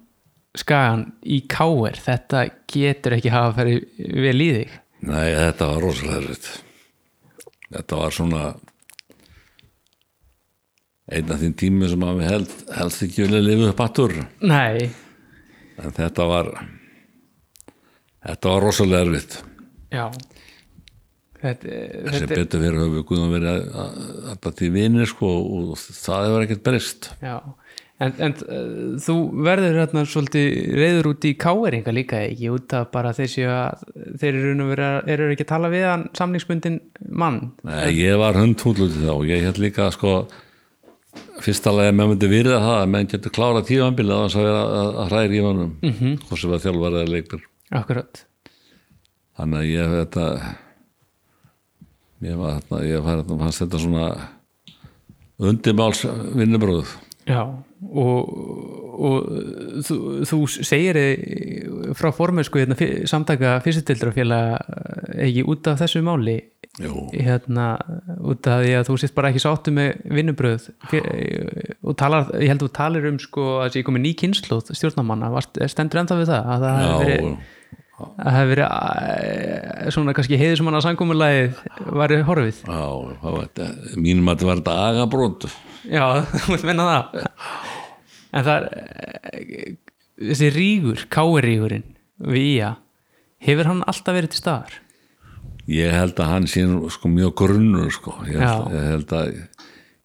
[0.59, 3.85] Skagan í káer þetta getur ekki hafa farið
[4.25, 4.73] vel í þig.
[5.07, 6.49] Nei, þetta var rosalega erfitt.
[7.69, 8.43] Þetta var svona
[11.09, 14.17] einn af þín tími sem að við held, helst ekki vilja lifa upp aftur.
[14.45, 14.89] Nei,
[15.79, 16.53] en þetta var
[18.25, 19.39] þetta var rosalega erfitt.
[19.95, 20.09] Já.
[21.39, 21.71] Þetta,
[22.11, 23.67] sem þetta, betur fyrir höfu Guðan verið
[24.33, 27.07] alltaf til vinir sko og það hefur ekkert breyst.
[27.23, 27.37] Já,
[28.03, 29.15] en, en uh, þú
[29.47, 30.49] verður hérna svolítið
[30.81, 32.51] reyður út í káeringa líka ekki?
[32.57, 33.87] Út af bara séu að
[34.19, 34.67] þeir eru,
[35.15, 37.53] eru ekki að tala við hann samningsbundin mann?
[37.69, 39.15] Nei, ég var hundhúllutið þá.
[39.31, 40.19] Ég held líka sko
[41.45, 44.49] fyrsta lagi að menn myndi virða það að menn getur klára tífambilið að þess að
[44.49, 45.93] vera að, að hræri í honum mm.
[45.99, 46.17] -hmm.
[46.29, 47.45] hvort sem var þjálfari eða leikur
[47.79, 48.25] Akkurat
[49.39, 50.25] þannig að ég þetta
[52.29, 53.11] ég var þarna ég
[53.43, 54.09] fannst þetta svona
[55.39, 56.03] undirmáls
[56.35, 56.97] vinnubröð
[57.29, 58.29] Já, og,
[58.97, 59.27] og
[59.85, 60.97] þú, þú segir
[61.99, 64.57] frá formensku hérna, fyr- samtaka fyrstutildrafélag
[65.27, 66.39] ekki út af þessu máli
[66.79, 67.67] hérna,
[68.23, 70.69] út af því að þú sést bara ekki sáttu með vinnubröð
[71.83, 75.31] og talar, ég held að þú talir um sko að þessi komið ný kynnslóð stjórnamanna,
[75.71, 76.51] stendur ennþá við það?
[76.55, 77.29] Að það hefur verið,
[77.99, 78.73] að það hefur verið
[79.19, 81.61] eh, svona kannski heiður sem hann að sangumulagið
[81.99, 82.63] var horfið?
[82.63, 82.83] Já,
[83.23, 85.49] það var þetta mínum að þetta var þetta agabrót
[85.89, 86.05] já,
[86.45, 87.23] þú veit menna það.
[88.29, 88.69] En það er
[89.35, 89.73] eh,
[90.31, 91.89] þessi rígur, káirígurinn
[92.29, 92.75] við ía,
[93.47, 94.85] hefur hann alltaf verið til staðar?
[95.69, 96.65] Ég held að hann sé
[96.95, 99.27] sko mjög grunnur sko, ég held, ég held að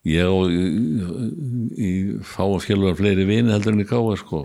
[0.04, 0.52] ég og
[2.28, 4.44] fá að félögur fleiri vini heldur en í káa sko,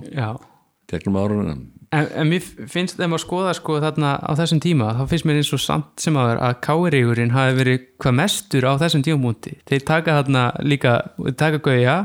[0.89, 1.67] tegnum árunum.
[1.89, 5.41] En, en mér finnst þeim að skoða sko þarna á þessum tíma, þá finnst mér
[5.41, 9.87] eins og samt sem að að káirígurinn hafi verið hvað mestur á þessum tímamúti þeir
[9.89, 10.93] taka þarna líka,
[11.41, 11.97] taka gauja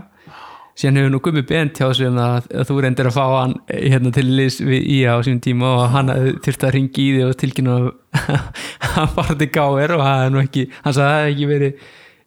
[0.79, 3.89] síðan hefur nú gummi bent hjá sig um að, þú reyndir að fá hann eh,
[3.93, 6.13] hérna til liðs við ía á sínum tíma og hann
[6.43, 7.89] þurfti að ringi í þig og tilkynna að
[8.95, 11.83] hann fara til gáir og hann, sagði að það hefði ekki verið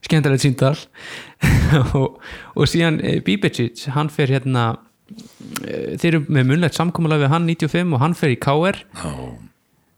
[0.07, 0.74] skemmtilegt síndal
[1.99, 2.20] og,
[2.55, 4.68] og síðan eh, Bíbecic, hann fer hérna
[5.66, 9.12] eh, þeir eru með munlegt samkomulega við hann 95 og hann fer í KR já,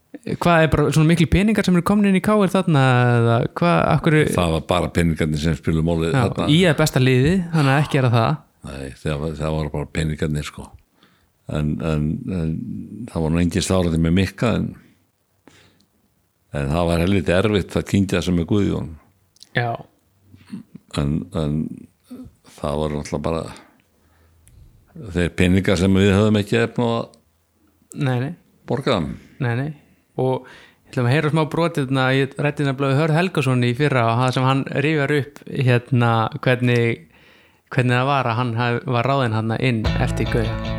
[0.09, 2.83] hvað er bara svona miklu peningar sem eru komin inn í KR þarna
[3.15, 6.47] eða hvað, akkur það var bara peningarnir sem spilum málið já, þarna.
[6.49, 9.87] í að besta liði, þannig að ekki gera það Nei, það var, það var bara
[9.95, 10.65] peningarnir sko.
[11.49, 12.49] En, en, en
[13.09, 14.65] það var nú engin stárandi með mikka en,
[16.51, 18.91] en það var helviti erfitt að kynkja sem er Guðjón.
[19.55, 19.71] Já,
[20.99, 21.55] en, en
[22.59, 27.05] það var náttúrulega bara þeir peningar sem við höfum ekki efna að
[27.95, 28.33] nei, nei,
[28.69, 29.13] borga þeim.
[29.39, 29.69] Nei, nei
[30.19, 34.07] og ég ætlum að heyra smá brotið þarna, ég rætti nefnilega Hörð Helgason í fyrra
[34.09, 36.11] og það sem hann rifjar upp hérna
[36.41, 37.05] hvernig
[37.69, 38.57] hvernig það var að hann
[38.97, 40.78] var ráðinn hann inn eftir Gauja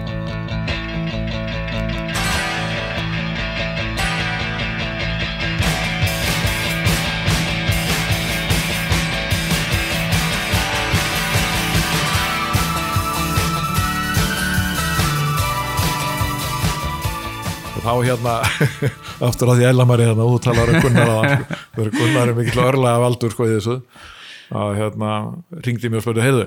[17.81, 18.35] og þá hérna
[19.31, 22.37] aftur að því ellamari hérna og þú talar um Gunnar að það er Gunnar er
[22.37, 23.81] mikill örlega valdur sko í þessu.
[24.51, 25.15] Að hérna
[25.65, 26.47] ringdi mér og spurði heyrðu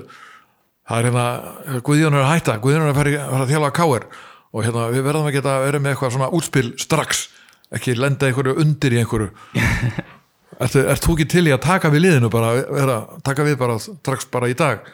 [0.88, 4.08] það er hérna Guðjón er að hætta, Guðjón er að fara, að þjála að káir
[4.54, 7.22] og hérna við verðum að geta verið með eitthvað svona útspil strax
[7.74, 9.30] ekki lenda einhverju undir í einhverju.
[10.62, 14.28] Ert þú ekki til í að taka við liðinu bara, vera, taka við bara strax
[14.30, 14.84] bara í dag?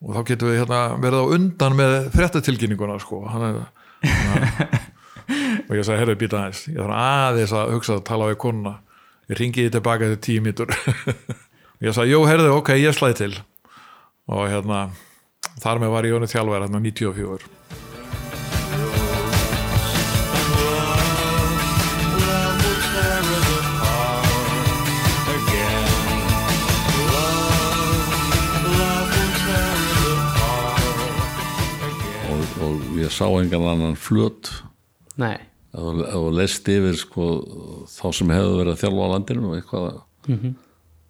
[0.00, 3.24] Og þá getum við hérna verið á undan með fréttatilkynninguna sko.
[3.28, 3.58] Hann er,
[4.30, 4.46] hann,
[5.28, 8.74] og ég sagði, herru, býta aðeins ég þarf aðeins að hugsa að tala við konuna.
[9.28, 10.72] Ég ringi því tilbaka til tíu mítur
[11.78, 13.34] og ég sagði, jú, herru, ok, ég slæði til.
[14.28, 14.88] Og hérna
[15.62, 17.48] þar með var ég honum þjálfæri hérna 94
[32.58, 34.50] og, ég sá engan annan flöt
[35.18, 35.34] nei,
[35.74, 35.82] ef
[36.14, 37.26] þú- leist yfir sko,
[37.92, 40.00] þá sem hefur verið að þjálfa á landinu og eitthvað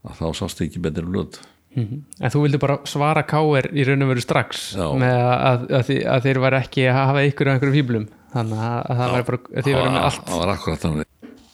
[0.09, 1.41] að þá sást ekki betri flöt
[1.79, 4.87] en þú vildi bara svara káir í raun og veru strax Já.
[4.99, 8.63] með að, að, að, að þeir væri ekki að hafa ykkur á einhverjum fýblum þannig
[8.69, 11.08] að, að það væri bara að það var akkurat þannig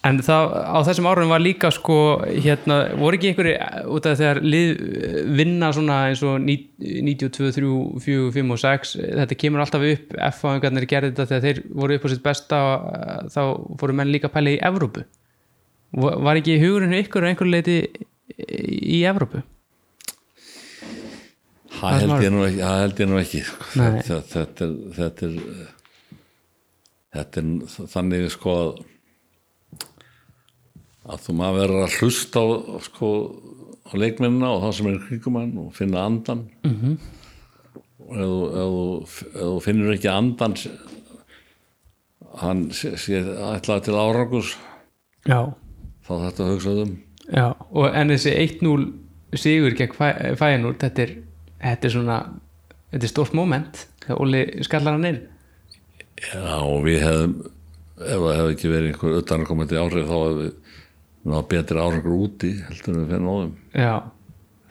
[0.05, 1.95] En það, á þessum árum var líka sko,
[2.29, 3.55] hérna, voru ekki einhverju
[3.95, 4.73] út af þegar lið
[5.39, 7.71] vinna svona eins og ní- 92, 3,
[8.03, 12.05] 4, 5 og 6 þetta kemur alltaf upp F-fáingarnir gerði þetta þegar þeir voru upp
[12.05, 13.41] á sitt besta eh, þá
[13.81, 15.05] fóru menn líka að pæla í Evrópu
[15.95, 17.77] Va- Var ekki hugurinn ykkur á einhverju leiti
[18.37, 19.41] í Evrópu?
[21.75, 22.11] það held
[22.61, 23.41] held ég nú ekki.
[23.79, 24.01] Nei.
[24.05, 25.33] Þetta, þetta, er, þetta er
[27.15, 28.69] þetta er þannig sko að
[31.05, 32.47] að þú maður verður að hlusta á,
[32.85, 33.09] sko,
[33.85, 36.95] á leikmennina og það sem er í kringum hann og finna andan mm -hmm.
[38.25, 40.55] og ef þú, finnur ekki andan
[42.41, 43.21] hann sé, sé
[43.55, 44.55] ætlaði til árangus
[45.25, 45.53] Já,
[46.05, 46.97] þá þetta hugsaðu um.
[47.33, 48.93] Já og en þessi 1-0
[49.35, 51.15] sigur gegn Fæ- Fæjanúr þetta er,
[51.61, 52.17] þetta er svona
[52.91, 55.21] þetta er stórt moment þegar Óli skallar hann inn.
[56.21, 57.33] Já, og við hefðum
[57.95, 60.51] ef það hefði ekki verið einhver utanakomandi áhrif þá hefði
[61.25, 63.95] náða betri árangur úti heldur við á þeim Já,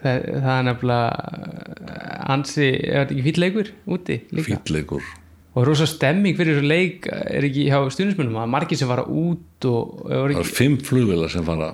[0.05, 1.99] það, það er nefnilega
[2.35, 4.49] ansi, er þetta ekki fýll leikur úti líka?
[4.53, 5.13] Fýtleikur
[5.55, 9.69] og rosa stemming fyrir þessu leik er ekki hjá stuðnismunum að margir sem fara út
[9.71, 11.69] og, og það ekki, er fimm flugvilar sem fara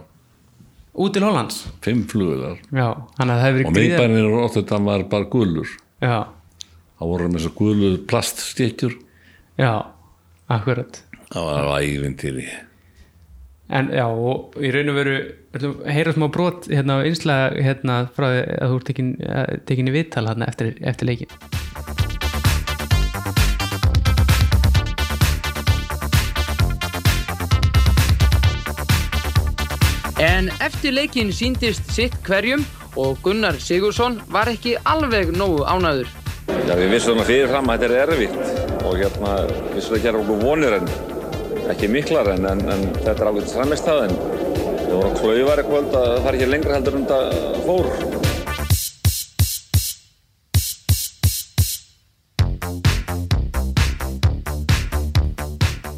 [1.00, 1.62] út til Hollands?
[1.84, 5.06] Fimm flugvilar Já, þannig að það hefur og verið gríðar miðbænir og óttu þetta var
[5.14, 5.76] bara gulur.
[6.00, 6.18] Já,
[7.00, 8.98] það voru með þessar gulur plaststykjur
[9.60, 9.72] já,
[10.56, 11.00] akkurat.
[11.30, 12.48] Það var ævintýri
[13.70, 15.16] En já, og í raun og veru
[15.54, 15.64] að
[15.94, 19.90] heyra smá brot hérna á einslega hérna frá því að þú ert tekin, eh, tekin
[19.90, 21.30] í viðtal hérna eftir, eftir leikin
[30.20, 32.66] En eftir leikinn síndist sitt hverjum
[32.98, 36.10] og Gunnar Sigursson var ekki alveg nógu ánæður.
[36.66, 39.32] Já, við vissum það fyrirfram að þetta er erfitt og hérna
[39.76, 40.92] vissum það gera okkur vonir en
[41.74, 45.94] ekki miklar en, en, en þetta er alveg framistað en við vorum klauvar eitthvað að
[45.94, 47.20] það fara ekki lengra heldur en þetta
[47.66, 47.90] fór.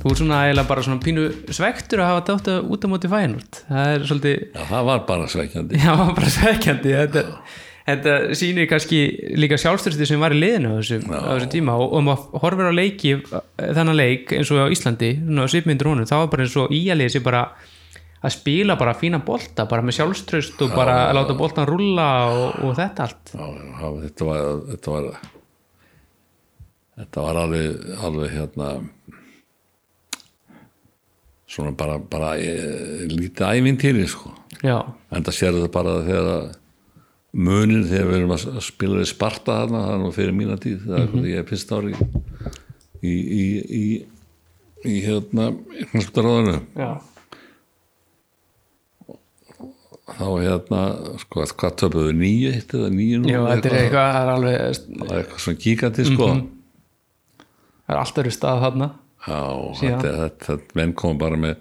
[0.02, 3.60] Þú ert svona eiginlega bara svona pínu svektur að hafa dátt út á móti fæinult
[3.68, 6.94] það er svolítið Já, það var bara sveikjandi Já, það var bara svekkjandi.
[6.98, 7.22] Þetta,
[7.86, 9.02] þetta sýnir kannski
[9.38, 11.76] líka sjálfstyrsti sem var í liðinu á þessum, á þessum tíma.
[11.80, 13.14] Og, og maður horfir á leiki
[13.58, 15.14] þennan leik eins og á Íslandi
[15.52, 17.46] svipmyndur þá var bara eins og íalið sem bara
[18.22, 22.60] að spila bara fína bolta bara með sjálfströst og bara að láta boltan rulla og,
[22.68, 23.32] og þetta allt.
[23.34, 25.08] Já, já, þetta var þetta var
[27.02, 28.70] þetta var alveg, alveg hérna
[31.52, 32.52] svona bara, bara e,
[33.10, 34.32] lítið ævintýri sko.
[34.62, 34.78] Já,
[35.10, 36.50] en það sér þetta bara þegar að
[37.32, 40.56] munin þegar við erum að að spila við Sparta þarna, það er nú fyrir mína
[40.60, 41.94] tíð það er mm ég er fyrst ári
[43.02, 43.44] í, í,
[43.78, 43.86] í,
[44.92, 45.46] í hérna
[46.76, 46.90] já,
[50.12, 50.80] þá hérna,
[51.22, 55.12] sko, hvað töpuðu nýju eitt eða nýju nú þetta er eitthvað það er alveg, það
[55.12, 56.28] er eitthvað svona kíkandi sko.
[57.82, 58.88] Það er alltaf eru stað þarna.
[59.22, 59.40] Já,
[59.78, 61.54] þetta, þetta, þetta menn kom bara með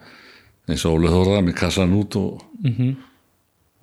[0.71, 2.91] eins og Óli Þórða með kassan út og, Mhm.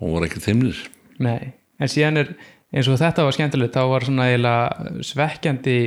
[0.01, 0.79] og voru ekki þeimnir
[1.19, 2.35] Nei, en síðan er
[2.75, 5.79] eins og þetta var skemmtilegt, þá var svona eiginlega svekkjandi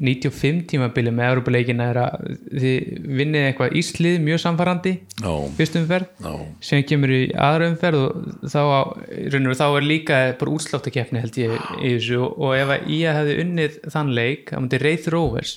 [0.00, 2.22] 95 tímabili með Európa-leikina er að
[2.62, 6.32] þið vinnið eitthvað íslið mjög samfarrandi Já, fyrstu umferð, já,
[6.64, 8.80] síðan kemur í aðra umferð og þá, á,
[9.12, 12.22] í raun og veru, þá er líka bara útsláttakefni held ég í þessu.
[12.22, 15.54] Og, og ef að Ía hefði unnið þann leik, það myndi Reith Rovers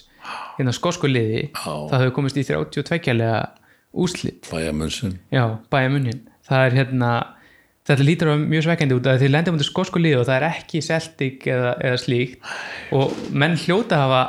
[0.57, 3.39] hérna skosku liði, það hefði komist í 32 lega
[3.93, 7.11] úslit bæjamunsin Já, bæja munnin það er hérna
[7.87, 10.45] þetta lítur á mjög svekkandi út að þið lendum undir skosku lið og það er
[10.47, 12.49] ekki Celtic eða, eða slíkt.
[12.95, 14.21] Og menn hljóta hafa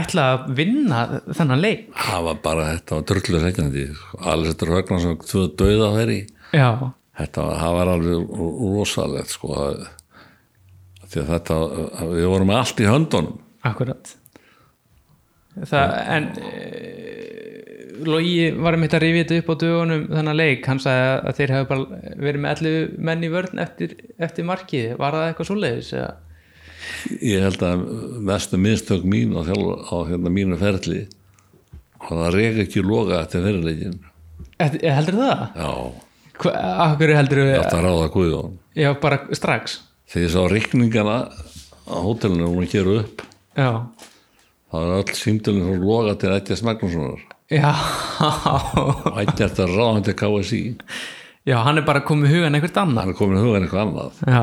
[0.00, 1.86] ætla að vinna þennan leik.
[2.00, 3.86] Það var bara, þetta var drullu sækjandi
[4.32, 6.18] Alessandur Högnarsson, tvö döða þeirri.
[6.54, 6.68] Já,
[7.20, 8.34] þetta var, var alveg
[8.74, 9.86] rosalegt sko að,
[11.04, 11.62] því að þetta,
[12.14, 13.40] við vorum með allt í höndunum.
[13.64, 14.16] Akkurat.
[15.54, 17.73] Það, en e,
[18.04, 21.52] Logi var með þetta rifið þetta upp á dögunum þennan leik, hann sagði að þeir
[21.54, 25.92] hefur bara verið með 11 menn í vörn eftir, eftir markið, var það eitthvað svoleiðis
[25.98, 26.12] eða?
[27.24, 27.84] ég held að
[28.28, 31.04] mestu minnstök mín á, á hérna mínu ferli
[32.04, 33.94] það reyk ekki loga eftir fyrirleikin
[34.60, 35.44] Eftir- heldur það?
[35.56, 35.70] já,
[36.84, 38.52] akkur heldur við þetta ráða Guðjón.
[38.76, 39.78] Já, bara strax.
[40.10, 41.16] Þegar ég sá reikningana
[41.88, 43.22] á hótelinu og hún geru upp.
[43.56, 43.70] Já,
[44.70, 47.22] það var öll símdölinn frá loga til Ættjas Magnússonar
[47.52, 47.70] já.
[49.08, 50.62] Og Ættjas er ráðan til KSI
[51.44, 54.22] já, hann er bara komið hugan eitthvað annar hann er komin í hugan eitthvað annað.
[54.24, 54.42] Já,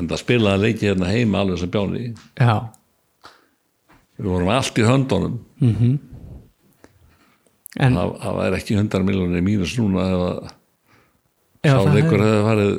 [0.00, 2.04] en það spilaði leiki hérna heima alveg sem bjáni.
[2.40, 2.54] Já,
[4.18, 5.36] við vorum allt í höndunum.
[7.84, 10.20] En það, það var ekki 100 miljonir mínus núna ef
[11.66, 12.74] já, að sá það leikur er- hefði farið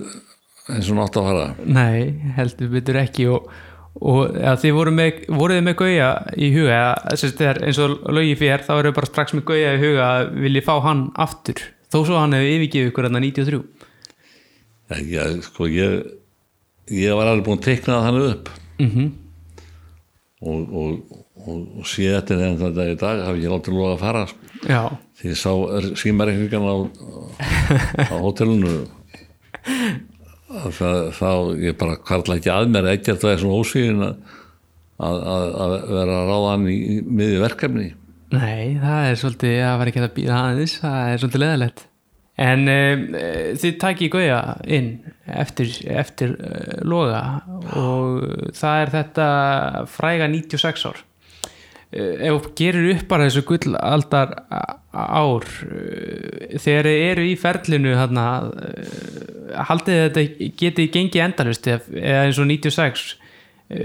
[0.75, 1.47] eins og nátt að fara.
[1.77, 1.97] Nei,
[2.37, 3.49] heldur betur ekki og,
[3.95, 6.81] og ja, þið voru með, voruð með gauja í huga
[7.15, 10.63] þegar, eins og lögi fyrir þá eru bara strax með gauja í huga að vilji
[10.65, 11.63] fá hann aftur.
[11.93, 13.63] Þó svo hann hefur yfirgifið ykkur hérna 93
[14.95, 15.93] ekki að sko ég
[16.93, 18.49] ég var alveg búin að teikna þannig upp.
[18.77, 18.89] Mm
[20.45, 24.01] og, og, og, og sé þetta en þetta í dag hafi ég látið loga að
[24.03, 24.49] fara sko.
[24.69, 24.81] já,
[25.17, 25.51] því ég sá
[26.01, 26.75] símareikningan á,
[28.11, 28.75] á að það,
[30.45, 31.29] þá
[31.61, 34.15] ég bara kvarla ekki að mér ekkert það er svona ósvíðin að,
[35.07, 37.89] að, að, að vera að ráða hann í, í miði verkefni.
[38.35, 41.85] Nei, það er svolítið það var ekki að býða aðeins, það er svolítið leðalegt
[42.41, 43.03] en um,
[43.59, 44.89] þið takið gauja inn
[45.31, 47.21] eftir, eftir uh, loga
[47.79, 48.25] og
[48.55, 49.27] það er þetta
[49.91, 51.03] fræga 96 ár.
[51.95, 54.35] Uh, ef gerir upp bara þessu gullaldar
[54.91, 55.47] ár
[56.59, 58.27] þegar eru í ferlinu þarna,
[59.69, 63.77] haldið þetta getið gengið endalust eða eins og 96 uh,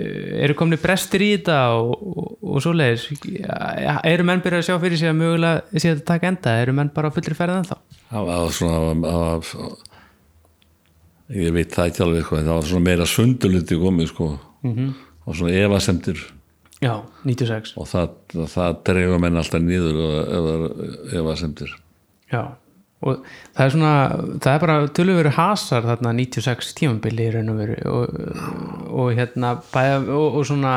[0.46, 3.06] eru komni brestir í þetta og, og, og svoleiðis.
[3.36, 6.76] Ja, eru menn byrjað að sjá fyrir sig að mögulega sé þetta taka enda, eru
[6.80, 7.78] menn bara á fullri ferð ennþá?
[8.10, 9.70] Það var svona
[11.30, 14.34] ég veit það ekki alveg hvað, það var svona meira sunduluti komið sko.
[15.30, 16.18] Og svona efasemtir
[16.80, 16.94] já,
[17.24, 18.12] 96 og það,
[18.48, 21.74] það dreifur menn alltaf niður ef það er efasemtir
[22.32, 22.42] já,
[23.00, 23.24] og
[23.56, 23.92] það er svona
[24.44, 27.76] það er bara tölur hasar þarna 96 tímabili í raun og veru.
[27.88, 28.22] Og,
[28.92, 30.74] og hérna bæða, og, og svona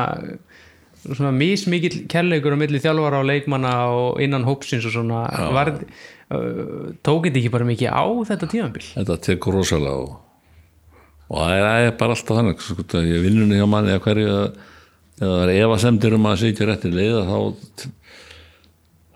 [1.03, 5.26] svona mismikill kærleikur á milli þjálfara og leikmanna og innan hópsins og svona.
[5.55, 5.74] Var,
[7.03, 8.86] tók þetta ekki bara mikið á þetta tímabil?
[8.93, 10.13] Þetta tekur rosalega og,
[11.28, 15.34] og það er, bara alltaf þannig sko, að ég vinnunni hjá manni að hverju eða
[15.34, 17.38] það er efasemdir um að sitja rétti leið þá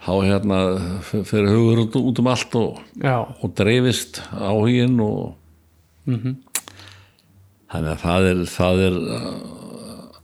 [0.07, 0.57] þá hérna
[1.03, 2.79] f- fer hugur út, um allt og,
[3.43, 5.35] og dreifist áhugin og
[7.67, 10.19] þannig að það er það er uh,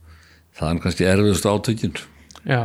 [0.56, 1.98] það er kannski erfiðust átökin.
[2.48, 2.62] Já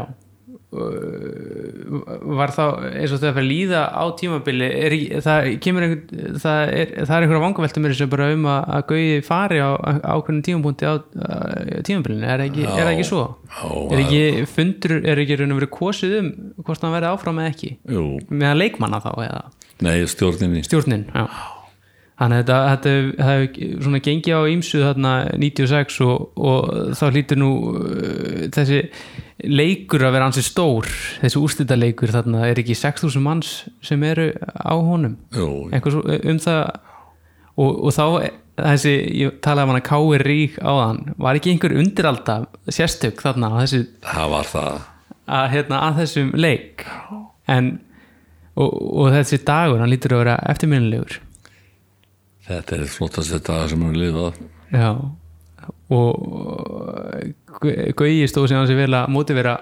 [0.70, 2.62] var þá
[2.94, 7.14] eins og þegar fyrir líða á tímabili er, ekki- það kemur einhvern það er, það
[7.16, 9.70] er einhverja vangaveltum mér sem bara um að, að gauði fari á
[10.14, 13.24] ákveðnum tímapunkti á, á tímabilinu, er, ekki, er það ekki svo?
[13.50, 17.42] Já, er ekki fundur, er ekki raun og verið kosið um hvort hann verið áfram
[17.44, 17.72] eða ekki?
[17.98, 19.42] Jú, meðan leikmanna þá eða?
[19.86, 20.62] Nei, stjórninni.
[20.68, 21.26] Stjórnin, já
[22.20, 27.40] þannig að þetta, þetta hefur svona gengið á ímsu þarna 96 og, og þá hlýtur
[27.40, 28.84] nú uh, þessi
[29.48, 30.90] leikur að vera ansi stór.
[31.22, 33.54] Þessi úrstita leikur þarna er ekki 6.000 manns
[33.86, 35.16] sem eru á honum?
[35.32, 36.62] Svo um það
[37.60, 38.04] og, og þá
[38.60, 43.54] þessi, ég talaði um hana Káir Rík á þann var ekki einhver undiralda sérstök þarna
[43.56, 44.82] á þessu, það var það.
[45.38, 46.86] að, hérna, að þessum leik?
[47.50, 47.72] En
[48.60, 51.20] og, og þessi dagur, hann lítur að vera eftirminnilegur
[52.50, 54.40] þetta er flottast þetta sem hann lifað.
[54.74, 54.92] Já.
[55.94, 56.14] Og
[58.00, 59.56] Gauji stóð sem hann sér vel að mótivera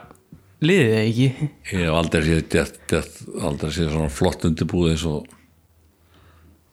[0.63, 1.49] liðið eða ekki?
[1.71, 5.27] Ég hef aldrei séð gert, gert, aldrei séð svona flott undirbúið eins og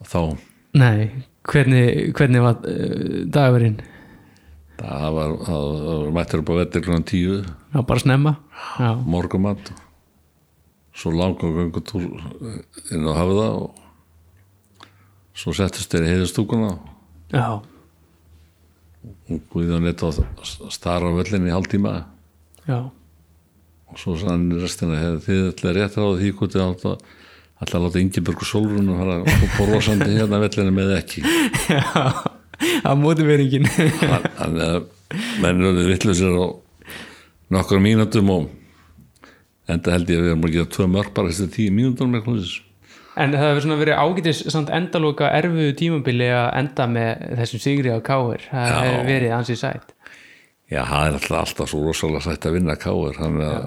[0.09, 0.21] þá.
[0.79, 3.83] Nei, hvernig, hvernig var uh, dagurinn?
[4.75, 7.41] það var, það var mættur upp á vettir klukkan tíu.
[7.73, 8.37] Já, bara snemma.
[8.81, 9.73] Já, morgumat
[10.95, 12.07] svo langa göngutúr
[12.95, 13.84] inn á hafða og
[15.35, 16.75] svo settist þeir í heiðustúkuna
[17.35, 17.71] já, og
[19.53, 20.09] Guðjón eitt á
[20.73, 21.93] stara á völlinni í hálftíma.
[22.69, 22.79] Já.
[23.91, 27.05] Og svo sann restina þið ætlaði rétt á því hvort þið átt að
[27.65, 31.25] alltaf láta Ingeborg og Solrún að fara borosandi hérna vellinu með ekki.
[32.89, 34.85] Að mótiveringin þannig að
[35.43, 36.47] menn eru vittlusir á
[37.55, 38.47] nokkra mínútum og
[39.71, 42.41] enda held ég að við erum að gera tvö mörg bara þessi tíu mínútum eitthvað
[42.43, 42.61] þess
[43.15, 47.95] en það hefur svona verið ágætis samt endaloka erfiðu tímabili að enda með þessum sigri
[47.95, 48.77] á káir það Já.
[48.81, 49.95] hefur verið ansið sætt.
[50.73, 53.67] Já, það er alltaf, alltaf svo rosalega sætt að vinna káir þannig að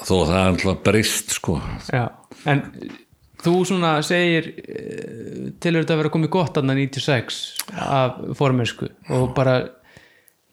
[0.00, 1.56] þó að það er alltaf breyst sko.
[1.90, 2.04] Já,
[2.52, 2.64] en
[3.40, 7.42] þú svona segir eh, þetta að vera komið gott annan 96
[7.80, 9.58] af formensku og bara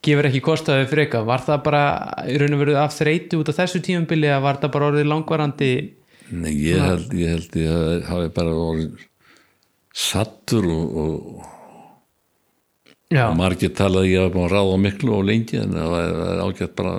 [0.05, 1.83] gefur ekki kostaði freka var það bara
[2.29, 5.09] í raun og veru af þreyti út af þessu tímabili að var það bara orðið
[5.11, 5.71] langvarandi
[6.31, 9.05] Nei, ég held ég, held ég hafi- hafi bara orðið
[9.97, 11.45] sattur og, og,
[13.23, 16.41] og margir talaði ég hafi búin að ráða miklu og lengi en það var- er
[16.43, 16.95] ágætt bara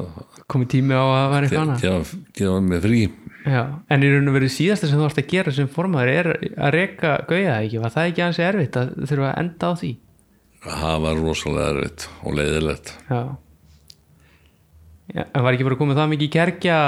[0.48, 2.14] komið tími á að vera eitthvað annað.
[2.32, 3.02] gefa, mig frí.
[3.48, 6.26] Já, en í raun og veru síðasta sem þú varst að gera sem formaður er
[6.56, 9.72] að reka gauja það ekki, var það ekki ansi erfitt að þurfa að enda á
[9.78, 9.92] því?
[10.68, 12.92] Það var rosalega erfitt og leiðilegt.
[13.08, 13.20] Já
[15.08, 16.78] Já, en var ekki bara komið það mikið kerkja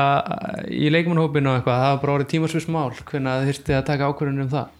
[0.76, 4.10] í leikmannhópinu og eitthvað, það var bara orðið tímasvis mál hvernig það þyrfti að taka
[4.10, 4.76] ákvörðunum um það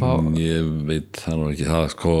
[0.00, 2.16] Fá, ég veit það nú ekki það sko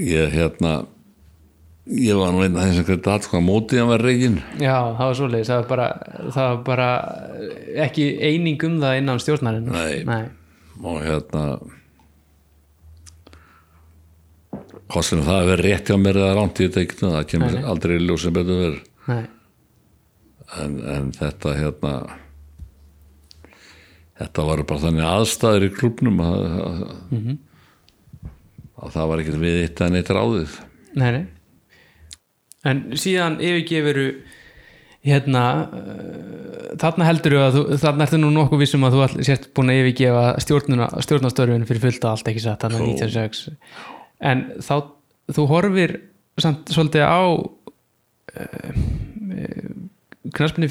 [0.00, 0.74] ég hérna
[1.90, 5.04] ég var nú einn sem hvernig það sko að mótið hann var reygin Já, það
[5.06, 5.88] var svoleiðis, það var bara,
[6.36, 6.88] það var bara
[7.88, 10.04] ekki eining um það innan stjórnarinn Nei.
[10.04, 10.24] Nei.
[10.84, 11.44] og hérna
[14.90, 17.54] hvað sem það að vera rétt hjá mér eða ránt ég veit ekki það kemur
[17.56, 18.80] Nei, aldrei í ljós sem betur verið
[20.60, 21.92] en, en þetta hérna
[24.20, 26.82] þetta var bara þannig aðstæður í klubnum að, að,
[27.14, 27.38] Mhm.
[28.80, 30.58] að það var ekkert við eitt en eitt ráðið.
[31.00, 31.24] Nei, nei.
[32.64, 34.06] En síðan yfirgefiru
[35.06, 39.72] hérna uh, þarna heldur að þú, þarna ertu nú nokkuð vissum að þú sért búin
[39.72, 43.46] að yfirgefa stjórnastörfin fyrir fullt allt ekki satt, þarna 96
[44.20, 44.74] en þá,
[45.32, 45.96] þú horfir
[46.40, 48.72] samt svolítið á uh,
[50.36, 50.70] knaspinni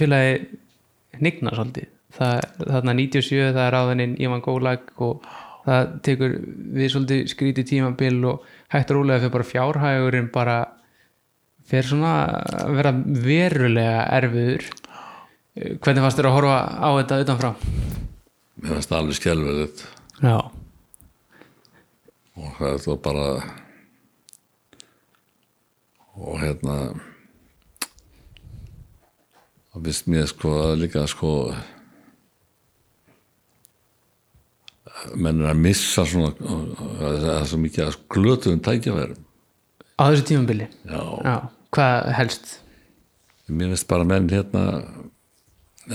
[1.19, 1.87] hnigna svolítið.
[2.09, 5.23] Þarna 97 það er áðaninn Ivan Gólag og
[5.67, 6.35] það tekur
[6.79, 10.57] við svolítið skrítið tímabil og hægt og rólega fyrir bara fjárhægurinn bara
[11.69, 12.13] fyrir svona
[12.63, 12.95] að vera
[13.27, 14.65] verulega erfiður.
[15.59, 17.51] Hvernig fannst þér að horfa á þetta utanfrá?
[18.59, 19.83] mér finnst það alveg skelverið
[20.19, 20.37] Já,
[22.39, 23.25] og það er þá bara
[26.19, 26.77] og hérna
[29.73, 31.33] það vist mér sko að líka sko
[35.15, 39.21] menn er að missa svona það er svo mikið að glötuðum tækjaverum
[39.99, 40.67] á þessu tímabili?
[40.87, 41.35] Já, Já,
[41.75, 42.51] hvað helst?
[43.49, 44.63] mér finnst bara menn hérna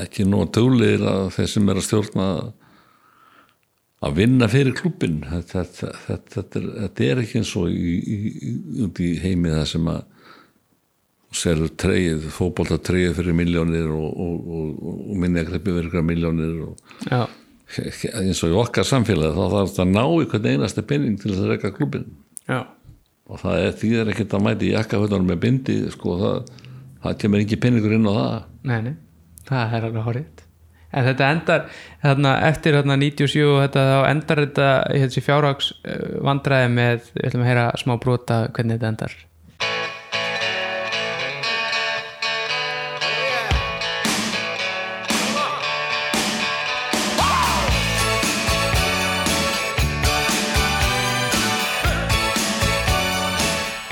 [0.04, 2.46] ekki nú duglegir að þeir sem er að stjórna að
[4.12, 8.52] vinna fyrir klubbin þetta, þetta, þetta, er, þetta er ekki eins og í, í, í,
[8.86, 10.02] út í heimi það sem að
[11.34, 16.60] selur treið, fótbolta treið fyrir miljónir og, og, og, og minni að greppi ykkur miljónir
[17.10, 21.32] eins og í okkar samfélagi þá þarf þetta að ná í hvern einasta penning til
[21.32, 22.06] þess að reyka klubbin
[22.46, 22.60] já,
[23.30, 26.54] og það er því er ekkert að mæti jakkafötunum með bindi sko, það,
[27.04, 28.34] það kemur ekki penningur inn á það.
[28.68, 28.94] Nei, nei.
[29.48, 30.43] Það er alveg horrið
[30.94, 31.68] en þetta endar
[32.04, 35.70] þarna, eftir þarna 97 og þetta, þá endar þetta þessi fjárhags
[36.24, 39.16] vandræði með, við ætlum að heyra smá brota hvernig þetta endar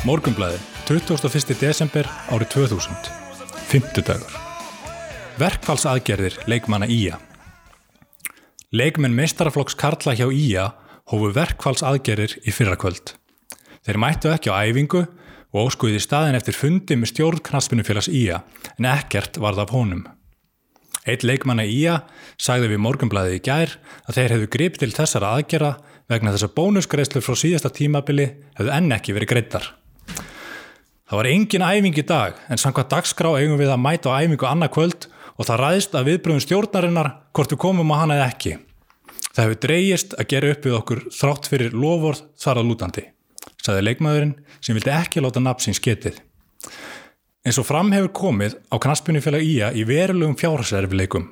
[0.02, 1.54] Morgunblæði, 21.
[1.62, 3.12] desember árið 2000,
[3.70, 4.51] 50 dagur.
[5.40, 7.16] Verkfallsaðgerðir leikmanna Ía.
[8.72, 10.66] Leikmenn meistaraflokks Karla hjá Ía
[11.08, 13.14] hófu verkfallsaðgerðir í fyrrakvöld.
[13.86, 18.42] Þeir mættu ekki á æfingu og óskuði staðin eftir fundi með stjórn knaspinufélags Ía
[18.76, 20.04] en ekkert varð af honum.
[21.08, 22.02] Eitt leikmanna Ía
[22.36, 25.72] sagði við morgunblæði í gær að þeir hefðu grip til þessara aðgerða
[26.12, 28.28] vegna þess að bónusgreislur frá síðasta tímabili
[28.60, 29.72] hefðu enn ekki verið greitar.
[31.08, 34.48] Það var engin æfing í dag en samkvæmt dagskrá eigum við að mæta á æfingu
[34.48, 38.54] annað kvöld og það ræðist að viðbröðum stjórnarinnar hvort við komum á hana eða ekki.
[39.32, 43.04] Það hefur dreyjist að gera upp við okkur þrátt fyrir lofórð þar að lútandi,
[43.64, 46.20] sagði leikmaðurinn sem vildi ekki láta nafn sín sketið.
[47.42, 51.30] Eins og fram hefur komið á knaspunnifélag Ía í verulegum fjárhagserfileikum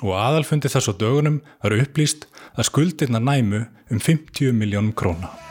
[0.00, 5.49] og aðalfundi þess á dögunum var upplýst að skuldirna næmu um 50 miljónum króna.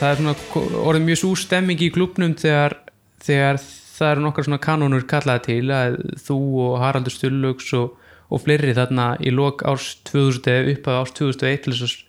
[0.00, 2.76] Það er svona orðið mjög svo stemming í klubnum þegar,
[3.24, 3.60] þegar
[3.96, 7.94] það eru nokkar svona kanónur kallaði til að þú og Haraldur Stullöks og,
[8.28, 12.04] og fleiri þarna í lok árs 2000 eða upp að árs 2001 til þess að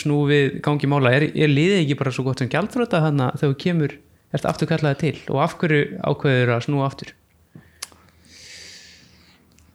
[0.00, 1.12] snú við gangi mála.
[1.14, 3.96] Er, er liðið ekki bara svo gott sem gjaldfröta þarna þegar þú kemur,
[4.32, 5.16] ert aftur kallaði til?
[5.34, 7.12] Og af hverju ákveður að snúa aftur?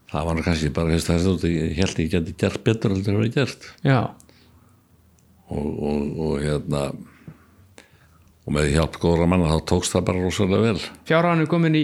[0.08, 3.32] Það var kannski bara þess að ég held ég geti gert betur en það var
[3.36, 3.68] gert.
[3.84, 4.00] Já,
[5.50, 6.84] og, og, og hérna
[8.48, 10.84] og með hjálp góðra manna þá tókst það bara rosalega vel.
[11.10, 11.84] Fjárhæðan er komin í,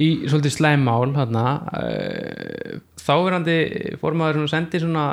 [0.00, 0.56] í svolítið
[1.16, 1.44] þarna.
[1.76, 3.54] Uh, þáverandi
[4.00, 5.04] formaður svona sendi svona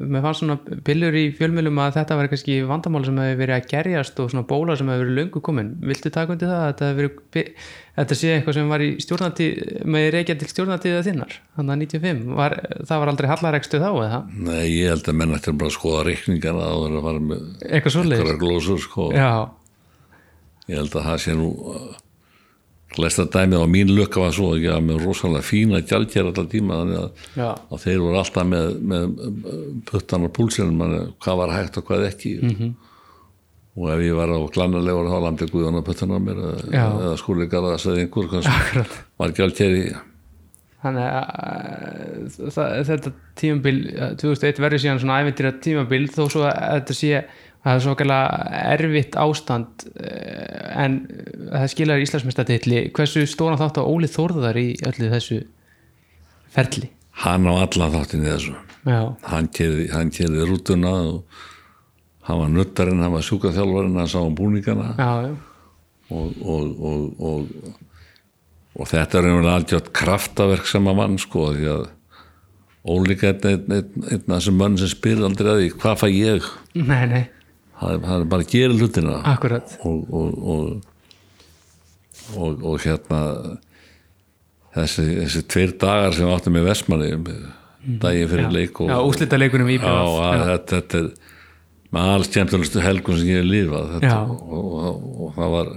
[0.00, 0.56] með fannst svona
[0.86, 4.46] pillur í fjölmjölum að þetta var kannski vandamál sem hefur verið að gerjast og svona
[4.48, 5.74] bóla sem hefur verið löngu komin.
[5.84, 7.50] Viltu taka undir það að þetta, verið,
[7.98, 11.36] þetta sé eitthvað sem var í stjórnatíð með reykja til stjórnatíða þinnar?
[11.58, 12.56] Þannig að 95, var,
[12.88, 14.22] það var aldrei hallarekstu þá eða?
[14.48, 17.68] Nei, ég held að menn ættir bara að skoða reikningarna og vera að fara með
[17.68, 19.10] eitthvað glósur sko.
[19.12, 19.30] já,
[20.70, 21.86] ég held að það sé nú uh,
[23.02, 26.46] Lesta dæmið á mín lukka var svo að ég var með rosalega fína gjaldkjær alltaf
[26.52, 29.06] tíma þannig að, að þeir voru alltaf með, með
[29.90, 30.82] puttan á púlsinum
[31.20, 32.74] hvað var hægt og hvað ekki Mhm.
[33.76, 36.84] og ef ég var á glannalegur þá landi Guðjón að puttan á mér eða, Já.
[37.04, 38.86] eða skúli garða að segja einhver
[39.20, 39.86] var gjaldkjær í
[40.86, 46.56] þannig að uh, þetta tímabil uh, 2001 verður síðan svona æventýra tímabil þó svo að
[46.78, 47.24] þetta sé að
[47.66, 51.00] það er svo kallega erfitt ástand uh, en
[51.50, 55.40] það skilar Íslandsmestatilli hversu stóran þátt á Óli Þórðar í öllu þessu
[56.54, 56.92] ferli?
[57.24, 58.54] Hann á allan þáttin í þessu.
[58.86, 61.42] Já, hann kerði rútuna og
[62.28, 64.92] hann var nuttarinn, hann var sjúkaþjálfarinn hann sá um búningana.
[64.98, 65.34] Já,
[66.14, 67.74] og, og, og, og,
[68.76, 71.86] og þetta er einhverja algjört kraftaverk sem að mann sko því að
[72.86, 76.50] ólíka einn, einn, af þessum mann sem spyrir aldrei að því hvað fæ ég?
[76.78, 77.24] Nei, nei,
[77.80, 79.20] það er, er bara að gera hlutina.
[79.34, 79.76] Akkurat.
[79.88, 80.64] Og, og, og,
[82.36, 83.20] og, og hérna
[84.76, 87.12] þessi, þessi tveir dagar sem áttum í Vestmanni
[88.02, 91.10] daginn fyrir leik og, já, úslita leikunum í þetta, er
[91.94, 93.44] með alls skemmtulegustu helgun sem ég
[93.92, 94.16] þetta, Já.
[94.26, 95.70] og, og, og það var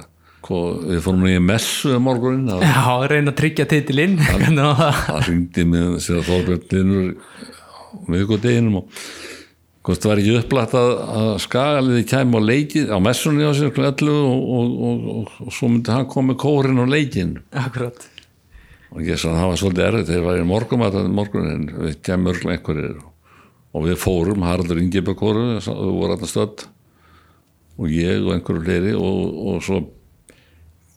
[0.89, 4.15] við fórum í messu um morgunin já, reyna að tryggja titilinn.
[4.23, 5.97] Það ringdi með
[6.27, 7.11] Þorbjörnlinur
[8.09, 9.03] miðgudeginum og
[9.86, 14.09] hvort var ekki upplætt að, að skagaliði kæmi á leikið á messunni á sér og,
[14.11, 18.09] og, og, og, og svo myndi hann koma með kórin á leikin akkurat,
[18.91, 21.69] og ég sann að það var svolítið erfitt þegar var í morgum að það morgunin
[21.77, 22.99] við kemur örglega einhverjir.
[23.69, 26.63] Og við fórum, Haraldur Ingeberg voru við voru alltaf stödd.
[27.77, 29.84] Og ég og einhverju fleiri og, og svo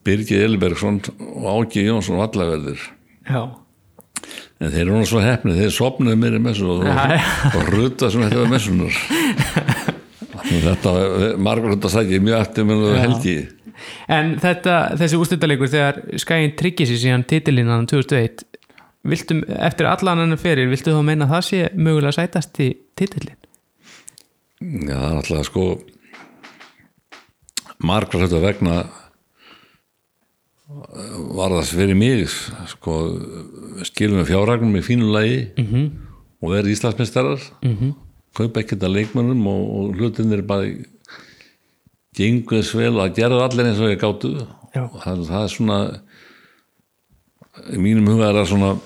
[0.02, 2.80] Birgir Elibergsson og Ági Jónsson vallaverðir.
[3.28, 3.61] Já
[4.62, 7.18] en þeir eru nú svo hefnið, þeir sopnuðu mér í messu og, já.
[7.50, 9.00] og rutta sem þetta var messunar
[10.68, 10.94] þetta
[11.42, 13.36] margur þetta sækja mjög eftir með helgi
[14.12, 18.44] En þetta, þessi úrstættalegur þegar skæin tryggir sér síðan titilinnan 2001
[19.08, 23.38] viltum, eftir allan annan ferir, viltu þá meina að það sé mögulega sætast í titilin?
[24.62, 25.64] Já, það er alltaf sko
[27.82, 28.76] margar þetta vegna
[31.36, 32.24] var það fyrir mig
[32.72, 32.96] sko,
[33.88, 35.90] skilum við fjárragnum í fínu lagi -hmm.
[36.42, 37.92] og verið Íslandsmeistarar mm -hmm.
[38.34, 40.68] kaupa ekkert að leikmönnum og, og hlutin er bara
[42.16, 45.78] genguðs vel að gera allir eins og ég gáttu það, það er svona
[47.72, 48.76] í mínum huga er það svona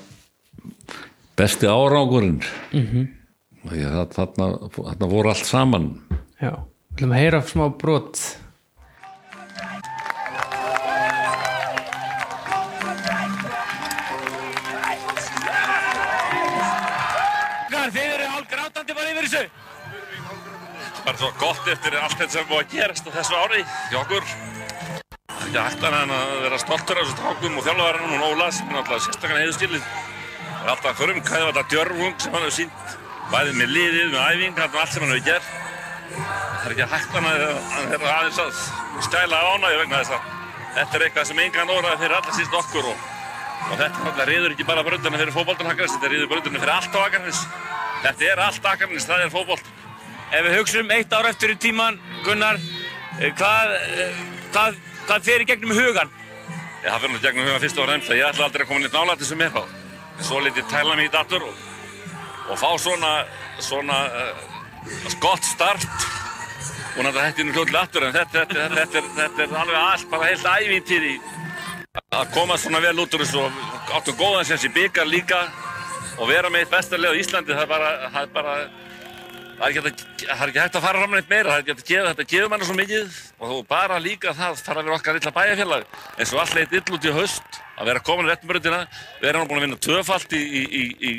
[1.36, 2.40] besti árangurinn
[2.72, 3.06] mm -hmm.
[3.70, 6.00] það, þarna, þarna voru allt saman
[6.40, 6.52] Já,
[6.90, 8.38] við viljum heyra smá brot
[21.06, 23.60] Bara svo gott eftir allt þetta sem er búið að gerast á þessu ári
[23.92, 24.24] hjá okkur.
[24.26, 28.24] Það er ekki hægt annað en að vera stoltur af þessu tákum og þjálfvarinn og
[28.26, 29.84] Óla sem er náttúrulega sérstaklega heiðustilið.
[30.48, 32.96] Það er alltaf frumkæði þetta djörfung sem hann hefur sínt
[33.30, 35.54] bæðið með liðið, með æfing, allt sem hann hefur gert.
[36.16, 38.60] Það er ekki hægt annað en að aðeins að
[39.06, 40.28] stæla ánægju vegna þess að
[40.80, 43.08] þetta er eitthvað sem engan óraði fyrir alla síst okkur og,
[43.70, 47.00] og þetta riður ekki bara bröndina fyrir fótboltan Akarnes, þetta riður bröndina fyrir allt á
[47.06, 47.46] Akarnes.
[48.02, 49.75] Þetta er allt Akarnes, það er fótbolt.
[50.34, 52.58] Ef við hugsaum eitt ár eftir í tíman, Gunnar,
[53.20, 54.22] eh, hvað, eh,
[54.52, 56.10] hvað, hvað fer í gegnum hugan?
[56.82, 58.80] Já, það fyrir nú gegnum hugan fyrst og fremst að ég ætla aldrei að koma
[58.80, 59.68] nýtt nálægt þessum eitthvað.
[60.20, 61.54] Svo litið tæla mig í dator og,
[62.50, 63.12] og fá svona,
[63.58, 64.34] svona uh,
[65.20, 65.86] gott start
[66.96, 70.10] og náttúrulega er nú hljóðlega aftur en þetta, þetta, þetta, er, þetta er alveg allt
[70.10, 71.14] bara heilt ævintýri
[72.16, 75.42] að koma svona vel út úr þessu og áttum góðan sens í byggar líka
[76.16, 78.54] og vera með eitt besta lið á Íslandi það er bara, það er bara
[79.56, 80.26] það er ekki,
[80.58, 83.20] hægt að, fara fram neitt meira, það er ekki hægt að gefa manni svo mikið.
[83.40, 85.86] Og þú bara líka það fara að vera okkar illa bæjarfélag.
[86.18, 88.82] Eins og allt leitt ill út í haust að vera komin í réttmörðina,
[89.22, 91.14] við erum búin að vinna tvöfalt í, í, í,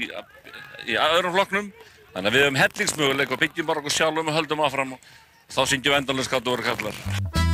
[0.85, 1.73] í, öðrum flokknum,
[2.13, 4.95] þannig að við höfum hellingsmöguleik og byggjum bara okkur sjálfum og höldum áfram.
[4.97, 5.11] Og
[5.53, 7.46] þá syngjum við endanlega skátt og voru kallar.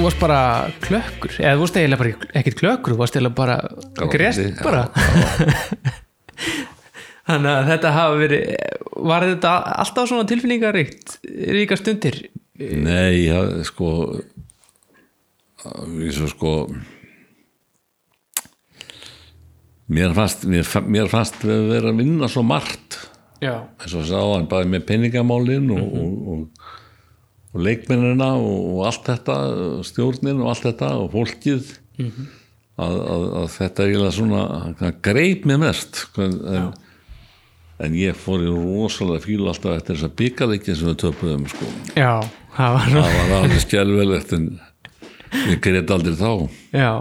[0.00, 0.42] Þú varst bara
[0.80, 1.32] klökkur.
[1.42, 3.56] Eða þú varst eiginlega bara ekkert klökkur þú varst eiginlega bara
[4.08, 4.86] grest bara.
[7.28, 8.46] Þannig að þetta hafa verið
[9.10, 11.18] var þetta alltaf svona tilfinningaríkt
[11.52, 12.16] ríka stundir?
[12.56, 13.90] Nei, já, sko
[16.00, 16.56] ég svo sko
[19.92, 23.02] mér fannst mér, mér fannst við vera að vinna svo margt.
[23.44, 26.68] Já, eins og sá hann bæði með peningamálin og, og, og,
[27.50, 29.38] og leikmennina og, allt þetta
[29.86, 35.60] stjórnin og allt þetta og fólkið að, að, að þetta er eiginlega svona greip mér
[35.64, 36.72] mest sko, en,
[37.82, 41.70] en ég fór í rosalega fílu alltaf eftir þess að byggarleikin sem við töpuðum sko.
[41.96, 42.12] já,
[42.56, 44.50] það var það var alveg skjálfilegt en
[45.50, 46.30] ég greit aldrei þá.
[46.74, 46.92] Já.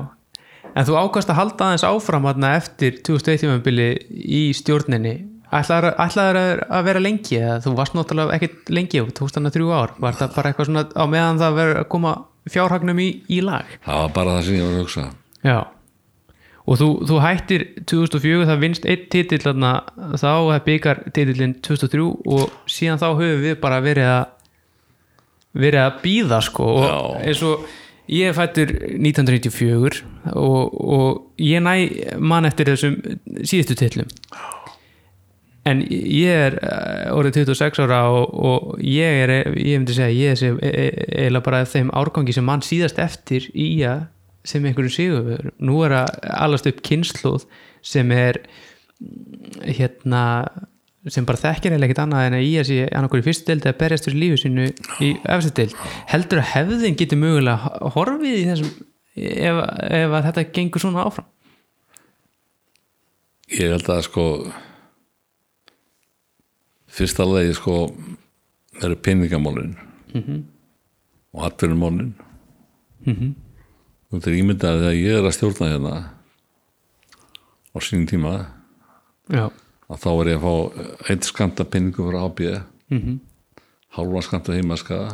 [0.77, 3.69] En þú ákast að halda aðeins áfram eftir 2001
[4.09, 5.15] í stjórninni
[5.49, 9.71] ætlaður, að vera lengi eða þú varst náttúrulega ekkert lengi þú tókst hann að þrjú
[9.73, 12.13] ár, var það bara eitthvað svona á meðan það verður að koma
[12.49, 13.75] fjárhagnum í, í lag?
[13.85, 15.05] Það var bara það sem ég var að hugsa.
[15.45, 15.59] Já.
[16.69, 19.73] Og þú, þú hættir 2004 það vinst einn titill þarna,
[20.13, 24.27] þá það byggar titillin 2003 og síðan þá höfum við bara verið að
[25.59, 26.67] verið að býða sko.
[26.77, 26.99] Og Já.
[27.25, 27.65] eins og
[28.09, 32.97] ég fættur 1994 og, og ég næ mann eftir þessum
[33.41, 34.09] síðustu titillum
[35.67, 40.31] en ég er eh, orðið 26 ára og, og ég er, ég myndi segja ég
[40.35, 44.05] er sem- eiginlega bara þeim árgangi sem mann síðast eftir í að
[44.47, 47.43] sem einhverju sigur nú er að allast upp kynnslóð
[47.85, 48.39] sem er
[49.67, 50.23] hérna
[51.09, 53.67] sem bara þekkir eða ekkert annað en að í að sé annarkur í fyrstu deild
[53.67, 54.65] eða berjast fyrir lífi sínu
[55.05, 55.75] í efstu deild.
[56.11, 58.73] Heldur að hefðin getur mögulega horfið í þessum
[59.19, 59.61] ef,
[59.99, 61.29] ef að þetta gengur svona áfram?
[63.55, 64.25] Ég held að sko
[66.89, 67.75] fyrsta lagi sko
[68.83, 69.75] eru peningamálin
[71.33, 72.13] og atvinnumálin
[73.05, 75.95] þú veit ímyndað þegar ég er að stjórna hérna
[77.69, 78.33] á sínum tíma
[79.29, 79.45] já,
[79.89, 80.53] að þá er ég að fá
[81.11, 82.39] eitt skamta peningu fyrir AB
[82.89, 83.19] mm -hmm.
[83.95, 85.11] hálfa skamta heimaskaða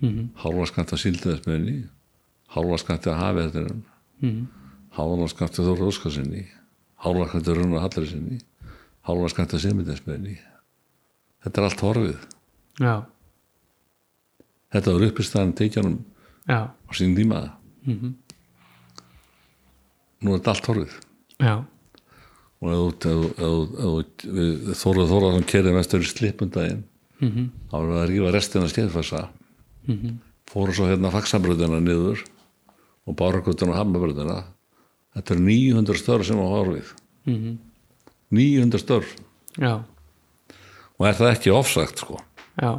[0.00, 0.26] mm -hmm.
[0.42, 1.88] hálfa skamta síldiðasmiðinni
[2.48, 3.82] hálfa skamta hafið
[4.20, 4.46] mm.
[4.90, 6.46] hálfa skamta þóra óskarsinni
[6.96, 8.40] hálfa skamta runna hallarisinni
[9.08, 10.38] hálfa skamta semiðasmiðinni
[11.42, 12.28] þetta er allt horfið.
[12.80, 12.94] Já,
[14.72, 15.98] þetta var uppistæðan teikjanum
[16.48, 17.42] á sínum tíma.
[20.22, 20.96] Nú er þetta allt horfið.
[21.42, 21.54] Já.
[22.62, 22.78] Og ef
[24.78, 26.84] Þóruð Þóraðan kerið mestur í slipundaginn
[27.18, 27.46] mm -hmm.
[27.70, 29.28] þá var að rífa restina skeiðfassa
[29.86, 30.14] mm -hmm.
[30.46, 32.22] fóru svo hérna faksabröðina niður
[33.06, 34.44] og bárakvöldina og hammabröðina
[35.14, 36.94] þetta er 900 störf sem á horfið.
[37.26, 37.56] Mm -hmm.
[38.30, 39.16] 900 störf.
[39.58, 39.82] Já,
[41.02, 42.20] og er það ekki ofsagt sko?
[42.62, 42.70] Já.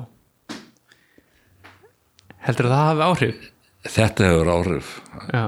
[2.48, 3.46] Heldur að það hafi áhrif?
[3.84, 4.92] Þetta hefur áhrif.
[5.36, 5.46] Já,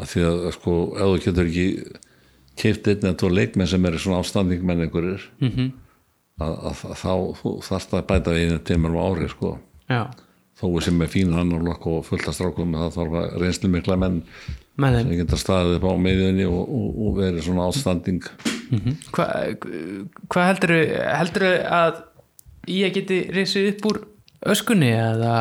[0.00, 1.66] að því að sko ef þú getur ekki
[2.60, 5.70] keift einn eða tvo leikmenn sem eru svona ástandingmenn einhverjir mm -hmm.
[6.44, 9.52] að, að, að þá þú þarfst að bæta við einu tímur á ári sko.
[9.88, 10.02] Já,
[10.60, 13.96] þó er sem er fín annarlokk og fullt að strákum það þarf að reynslu mikla
[13.96, 14.22] menn
[14.78, 18.22] sem geta staðið upp á meðinni og, og, og verið svona ástanding.
[19.10, 19.66] Hvað
[20.30, 20.72] hva heldur
[21.16, 22.00] heldur að
[22.70, 23.98] ég geti reysið upp úr
[24.50, 25.32] öskunni eða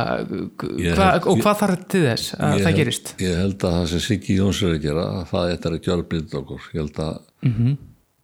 [0.59, 3.13] hva, held- og hvað þarf til þess að það held- gerist?
[3.23, 6.35] ég held að það sem Siggi Jóns er að gera það er að gjöra blind
[6.41, 6.61] okkur.
[6.73, 7.77] Ég held að Mhm.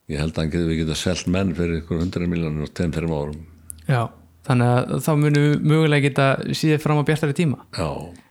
[0.10, 3.45] ég held að við geta selt menn fyrir ykkur hundra miljonir og tegum fyrir árum.
[3.88, 4.10] Já,
[4.45, 7.57] þannig að þá munum við mögulega geta síðið fram á bjartari tíma.
[7.77, 7.90] Já,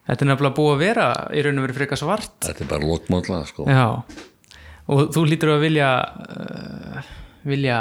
[0.08, 2.38] þetta er nefnilega búið að vera í raun og verið frekar svart.
[2.44, 3.68] Þetta er bara lokmála sko.
[3.68, 3.86] já,
[4.84, 7.12] og þú hlýtur að vilja uh,
[7.44, 7.78] vilja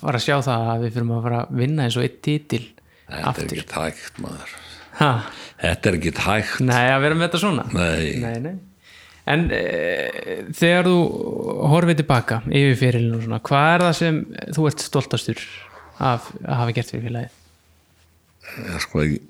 [0.00, 2.62] fara að sjá það að við fyrir að fara að vinna eins og eitt titil
[2.64, 3.48] þetta er aftur.
[3.48, 4.54] ekki tækt maður.
[4.98, 5.10] Ha,
[5.62, 7.66] þetta er ekki tækt nei, að vera með þetta svona?
[7.72, 8.54] Nei, nei, nei.
[9.32, 9.60] en e,
[10.56, 10.96] þegar þú
[11.72, 14.22] horfið tilbaka yfir fyrirlinu og svona, hvað er það sem
[14.56, 15.44] þú ert stoltastur
[16.02, 17.38] af að hafa gert fyrir félagið?
[18.52, 19.20] Ég, sko, ég,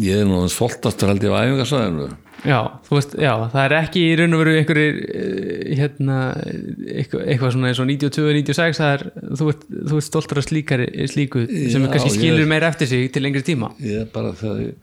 [0.00, 2.06] ég er nú stoltastur held ég á æfingarsæðinu
[2.42, 2.58] já,
[2.88, 6.16] þú veist, já, það er ekki í raun og veru einhverjir eh, hérna,
[6.96, 9.04] eitthvað, svona eins og 92-96 það er,
[9.38, 12.90] þú ert, þú ert stoltur af slíkari, slíku sem Já, kannski ég- skilur meira eftir
[12.90, 13.70] sig til lengri tíma.
[13.78, 14.74] Ég er bara þegar ég,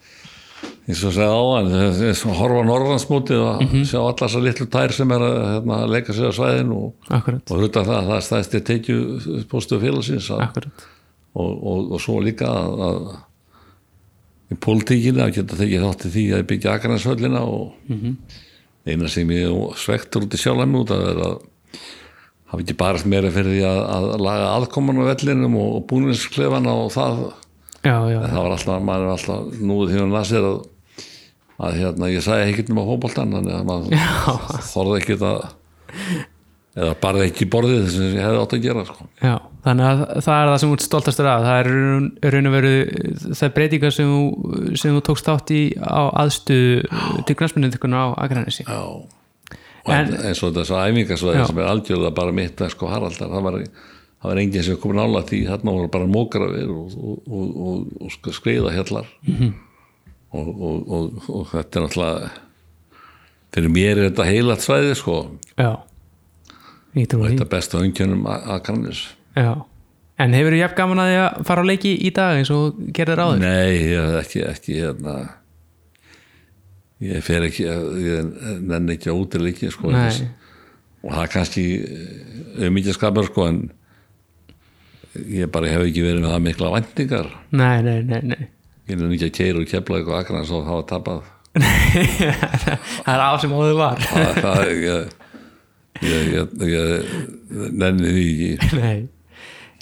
[0.90, 1.72] eins og segja á hann
[2.08, 5.80] eins og horfa á norðansmótið og sjá allar þessar litlu tær sem er að hérna,
[5.92, 9.00] leika sig á svæðin og, og hluta það, það stæðst ég tekju
[9.52, 10.70] póstu félagsins að,
[11.36, 13.10] og, og, og svo líka að, að
[14.50, 17.74] í pólitíkinu að geta tekið þátt í því að byggja Akarnashöllina og
[18.90, 21.30] eina sem ég svektur út í sjálfum út að vera
[22.50, 26.74] hafa ekki barast meira fyrir því að, að laga aðkoman á vellinum og, og búninsklefana
[26.74, 27.22] og það.
[27.84, 30.58] Já, já, það var alltaf, maður er alltaf núið því að nasir að,
[31.60, 35.38] að hérna, ég sagði ekkert um að fótboltan þannig að maður þorði ekkert að
[36.80, 39.08] eða barði ekki borðið þess að ég hefði átt að gera sko.
[39.22, 39.36] já,
[39.66, 41.42] þannig að það er það sem þú stoltastur af.
[41.44, 41.70] Það er
[42.34, 42.74] raun- og veru
[43.40, 46.60] það breytingar sem þú, sem þú tókst átt í á aðstu
[47.28, 48.64] til knastmyndindukunar á Akranesi.
[48.68, 48.82] Já.
[49.90, 51.46] En- eins og þessu æfingasvæði Já.
[51.48, 53.54] sem er algjörlega bara mitt að sko Haraldar það var,
[54.22, 55.40] það var enginn sem kom nála því.
[55.48, 59.54] Þarna voru bara mógrafir og, og, og, og, og sk- skriða hellar Mhm.
[60.34, 62.30] og, og, og, og þetta er náttúrulega
[63.52, 65.16] fyrir mér er þetta heilat svæði sko.
[65.58, 65.72] Já,
[66.96, 67.32] ég trú því.
[67.34, 69.52] Þetta er bestu öngjönnum að kannis já.
[70.20, 72.80] en hefur þú jafn gaman að því að fara á leiki í dag eins og
[72.96, 73.44] gerðir áður?
[73.44, 73.74] Nei,
[74.20, 75.16] ekki, ekki hérna,
[77.06, 80.06] ég fer ekki ég nenni ekki að útileiki sko, Nei.
[80.08, 80.24] þess,
[81.04, 81.66] og það er kannski
[82.60, 83.62] um mikið skapar sko en
[85.16, 87.30] ég bara hef ekki verið með það mikla væntingar.
[87.56, 88.42] Nei, nei, nei, nei.
[88.90, 91.28] Ég er ekki að keira og kepla eitthvað akrans og hafa tapað.
[93.06, 94.04] Það er á sem áður var.
[94.38, 95.16] Það, ég,
[96.06, 98.82] ég, ég nenni því ekki.
[98.82, 99.00] Nei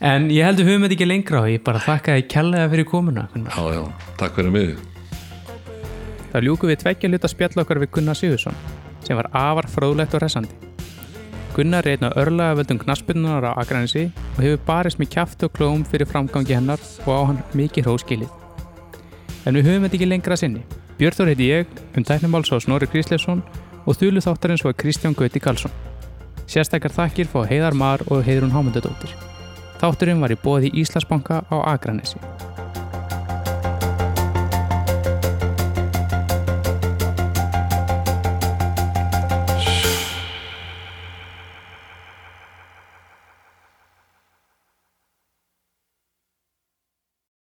[0.06, 3.24] En ég heldur höfum þetta ekki lengra og ég bara þakka þið kærlega fyrir komuna.
[3.34, 3.82] Já, já,
[4.20, 4.76] takk fyrir mig
[6.32, 8.58] Það ljúku við tveggja hluta spjall okkar við Gunnar Sigursson
[9.08, 10.54] sem var afar fróðlegt og resandi.
[11.56, 15.56] Gunnar er einn af örlaga völdum knaspinnunar á Akranesi og hefur barist með kjafti og
[15.56, 18.30] klóm fyrir framgangi hennar og á hann mikið hróskilið.
[19.50, 20.62] En við höfum þetta ekki lengra sinni.
[21.00, 23.42] Björþór heiti ég, um tæknimáls á Snorri Gríslefsson
[23.88, 25.74] og þúlu þáttarins var Kristján Gauti Karlsson.
[26.46, 29.16] Sérstakar þakkir fá Heiðar Mar og Heiðrún Hámundadóttir.
[29.78, 32.18] Þátturinn var í bóði Íslandsbanka á Akranesi.